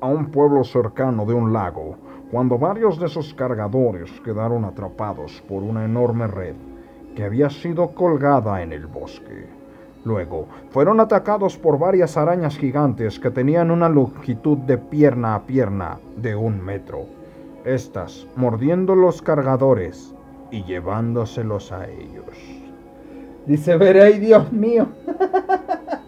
[0.00, 1.96] a un pueblo cercano de un lago
[2.30, 6.54] cuando varios de sus cargadores quedaron atrapados por una enorme red
[7.14, 9.46] que había sido colgada en el bosque.
[10.04, 15.98] Luego, fueron atacados por varias arañas gigantes que tenían una longitud de pierna a pierna
[16.16, 17.06] de un metro.
[17.64, 20.14] Estas mordiendo los cargadores
[20.50, 22.62] y llevándoselos a ellos.
[23.46, 24.86] Dice Verey, Dios mío.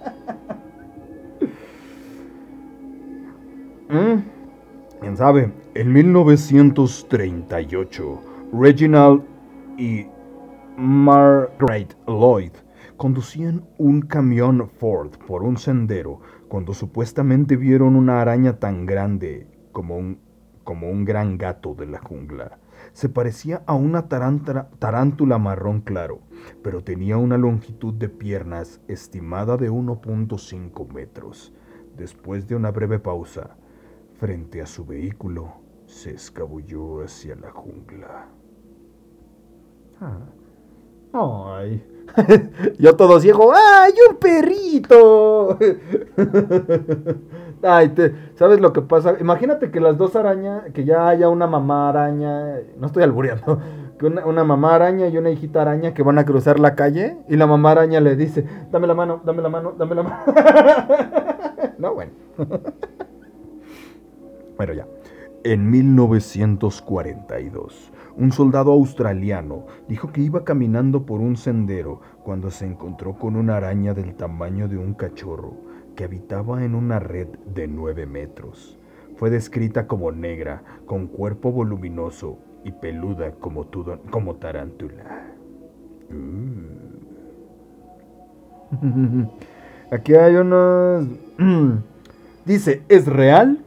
[3.91, 5.53] ¿Quién sabe?
[5.74, 8.20] En 1938,
[8.53, 9.24] Reginald
[9.76, 10.07] y
[10.76, 12.53] Margaret Lloyd
[12.97, 19.97] conducían un camión Ford por un sendero cuando supuestamente vieron una araña tan grande como
[19.97, 20.20] un,
[20.62, 22.61] como un gran gato de la jungla.
[22.93, 26.20] Se parecía a una tarántula marrón claro,
[26.62, 31.53] pero tenía una longitud de piernas estimada de 1.5 metros.
[31.97, 33.57] Después de una breve pausa,
[34.21, 35.55] frente a su vehículo,
[35.87, 38.29] se escabulló hacia la jungla.
[39.99, 40.18] Ah.
[41.14, 41.83] Ay.
[42.79, 43.51] Yo todo ciego.
[43.55, 45.59] ¡Ay, un perrito!
[47.62, 47.95] Ay,
[48.35, 49.16] ¿sabes lo que pasa?
[49.21, 53.59] Imagínate que las dos arañas, que ya haya una mamá araña, no estoy albureando,
[53.99, 57.37] que una, mamá araña y una hijita araña que van a cruzar la calle y
[57.37, 60.16] la mamá araña le dice, dame la mano, dame la mano, dame la mano.
[61.79, 62.12] no, bueno.
[64.61, 64.86] Bueno, ya.
[65.42, 73.14] En 1942, un soldado australiano dijo que iba caminando por un sendero cuando se encontró
[73.14, 75.54] con una araña del tamaño de un cachorro
[75.96, 78.78] que habitaba en una red de 9 metros.
[79.16, 83.66] Fue descrita como negra, con cuerpo voluminoso y peluda como,
[84.11, 85.24] como tarántula.
[89.90, 91.06] Aquí hay unos...
[92.44, 93.64] Dice, ¿es real?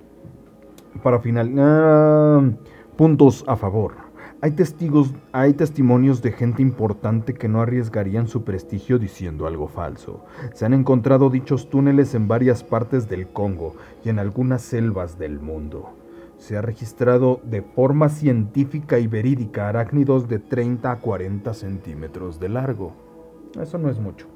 [1.04, 2.50] Para final, ah,
[2.96, 3.96] puntos a favor.
[4.40, 10.24] Hay testigos, hay testimonios de gente importante que no arriesgarían su prestigio diciendo algo falso.
[10.54, 15.42] Se han encontrado dichos túneles en varias partes del Congo y en algunas selvas del
[15.42, 15.90] mundo.
[16.38, 22.50] Se ha registrado de forma científica y verídica arácnidos de 30 a 40 centímetros de
[22.50, 22.94] largo.
[23.60, 24.33] Eso no es mucho.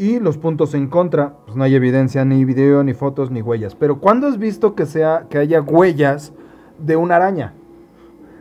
[0.00, 3.74] Y los puntos en contra, pues no hay evidencia, ni video, ni fotos, ni huellas.
[3.74, 6.32] Pero ¿cuándo has visto que, sea, que haya huellas
[6.78, 7.52] de una araña?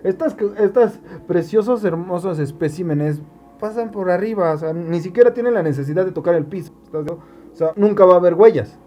[0.06, 3.22] Estas, estas preciosos, hermosos especímenes
[3.60, 6.72] pasan por arriba, o sea, ni siquiera tienen la necesidad de tocar el piso.
[6.94, 8.80] O sea, nunca va a haber huellas.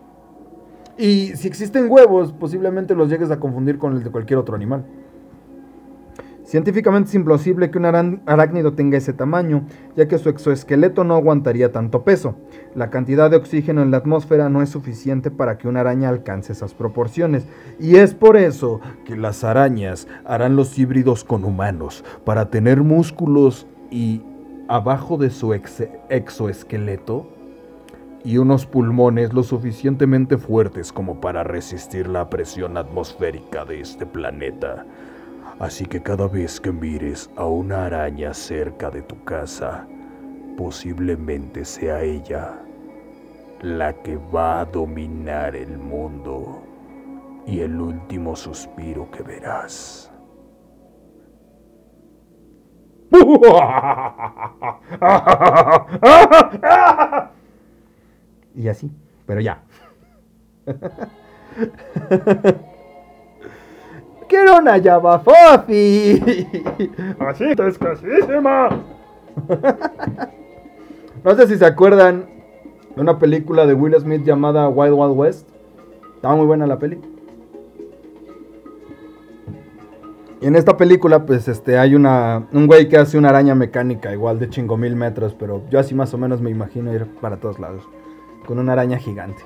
[0.96, 4.86] Y si existen huevos, posiblemente los llegues a confundir con el de cualquier otro animal.
[6.52, 9.64] Científicamente es imposible que un arácnido tenga ese tamaño,
[9.96, 12.34] ya que su exoesqueleto no aguantaría tanto peso.
[12.74, 16.52] La cantidad de oxígeno en la atmósfera no es suficiente para que una araña alcance
[16.52, 17.46] esas proporciones,
[17.80, 23.66] y es por eso que las arañas harán los híbridos con humanos, para tener músculos
[23.90, 24.20] y
[24.68, 27.28] abajo de su exoesqueleto
[28.24, 34.84] y unos pulmones lo suficientemente fuertes como para resistir la presión atmosférica de este planeta.
[35.62, 39.86] Así que cada vez que mires a una araña cerca de tu casa,
[40.56, 42.58] posiblemente sea ella
[43.60, 46.64] la que va a dominar el mundo
[47.46, 50.10] y el último suspiro que verás.
[58.54, 58.90] Y así,
[59.24, 59.62] pero ya.
[64.32, 66.46] quiero una llama Fofi.
[67.18, 68.70] Así es casísima.
[71.24, 72.26] no sé si se acuerdan
[72.94, 75.48] de una película de Will Smith llamada Wild Wild West.
[76.14, 76.98] Estaba muy buena la peli.
[80.40, 84.12] Y en esta película, pues, este, hay una, un güey que hace una araña mecánica,
[84.12, 87.36] igual de chingo mil metros, pero yo así más o menos me imagino ir para
[87.36, 87.88] todos lados,
[88.44, 89.44] con una araña gigante.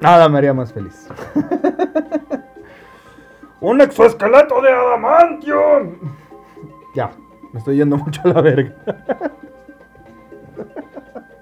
[0.00, 1.08] Nada me haría más feliz.
[3.60, 5.60] ¡Un exoesqueleto de adamantio!
[6.94, 7.10] Ya,
[7.52, 8.74] me estoy yendo mucho a la verga.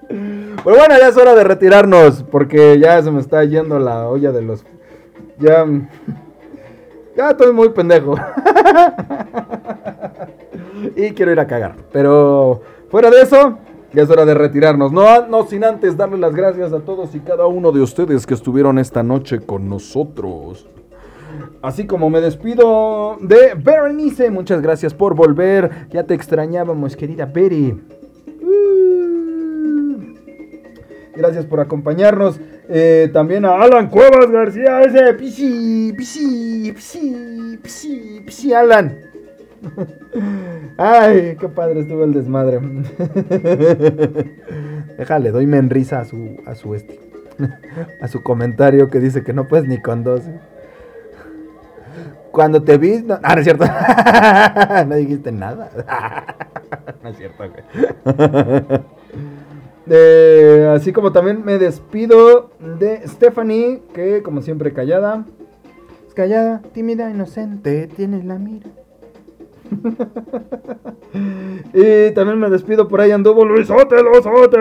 [0.07, 4.31] Pero bueno, ya es hora de retirarnos, porque ya se me está yendo la olla
[4.31, 4.65] de los...
[5.37, 5.65] Ya...
[7.15, 8.15] Ya estoy muy pendejo.
[10.95, 11.75] y quiero ir a cagar.
[11.91, 13.57] Pero fuera de eso,
[13.91, 14.91] ya es hora de retirarnos.
[14.91, 18.35] No, no sin antes darle las gracias a todos y cada uno de ustedes que
[18.35, 20.67] estuvieron esta noche con nosotros.
[21.67, 25.69] Así como me despido de Berenice, muchas gracias por volver.
[25.89, 27.77] Ya te extrañábamos, querida Beri.
[28.41, 29.97] Uh.
[31.13, 32.39] Gracias por acompañarnos.
[32.69, 38.97] Eh, también a Alan Cuevas García, ese pisi, pisi, pisi, pisi, pisi, Alan.
[40.77, 42.61] Ay, qué padre estuvo el desmadre.
[44.97, 46.97] Déjale, doy menrisa a su, a su este,
[48.01, 50.21] a su comentario que dice que no puedes ni con dos.
[52.37, 53.65] Cuando te vi, no, ah, no es cierto.
[54.87, 55.71] no dijiste nada.
[57.03, 57.43] no es cierto,
[59.87, 60.63] güey.
[60.67, 65.25] así como también me despido de Stephanie, que como siempre callada.
[66.07, 68.69] Es callada, tímida, inocente, tienes la mira.
[71.73, 74.59] y también me despido por ahí anduvo Luisote, Luisote.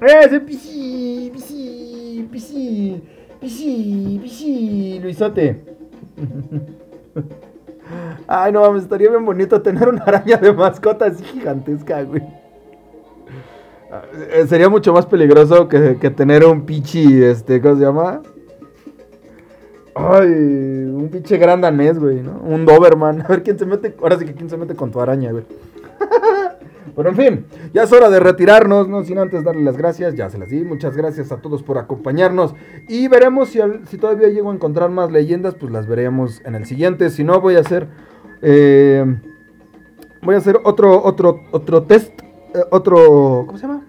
[0.00, 3.02] Ese pisi, pisi, pisi,
[3.38, 5.73] pisi, pisi, Luisote.
[8.26, 12.22] Ay, no mames, estaría bien bonito tener una araña de mascota así gigantesca, güey.
[14.30, 18.22] Eh, sería mucho más peligroso que, que tener un pichi, este, ¿cómo se llama?
[19.94, 22.40] Ay, un pinche gran danés, güey, ¿no?
[22.42, 23.22] Un Doberman.
[23.22, 23.94] A ver quién se mete.
[24.02, 25.44] Ahora sí que quién se mete con tu araña, güey.
[26.96, 30.30] Pero en fin, ya es hora de retirarnos, no sin antes darle las gracias, ya
[30.30, 32.54] se las di, muchas gracias a todos por acompañarnos
[32.88, 36.66] y veremos si, si todavía llego a encontrar más leyendas, pues las veremos en el
[36.66, 37.88] siguiente, si no voy a hacer,
[38.42, 39.04] eh,
[40.22, 42.12] voy a hacer otro, otro, otro test,
[42.54, 43.84] eh, otro, ¿cómo se llama?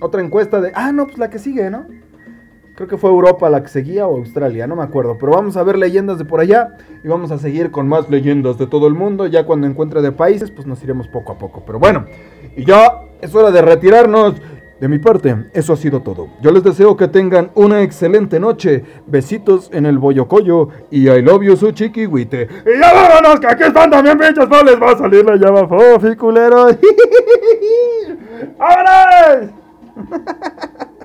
[0.00, 1.86] Otra encuesta de, ah, no, pues la que sigue, ¿no?
[2.76, 5.16] Creo que fue Europa la que seguía o Australia, no me acuerdo.
[5.18, 8.58] Pero vamos a ver leyendas de por allá y vamos a seguir con más leyendas
[8.58, 9.26] de todo el mundo.
[9.26, 11.62] Ya cuando encuentre de países, pues nos iremos poco a poco.
[11.64, 12.04] Pero bueno,
[12.54, 14.34] y ya es hora de retirarnos.
[14.78, 16.28] De mi parte, eso ha sido todo.
[16.42, 18.84] Yo les deseo que tengan una excelente noche.
[19.06, 22.46] Besitos en el boyocoyo y I love you su chiquihuite.
[22.66, 25.66] Y ya vámonos, que aquí están también pinches, no les va a salir la llama
[25.66, 26.66] fofi, culero.
[28.58, 29.50] ¡Vámonos!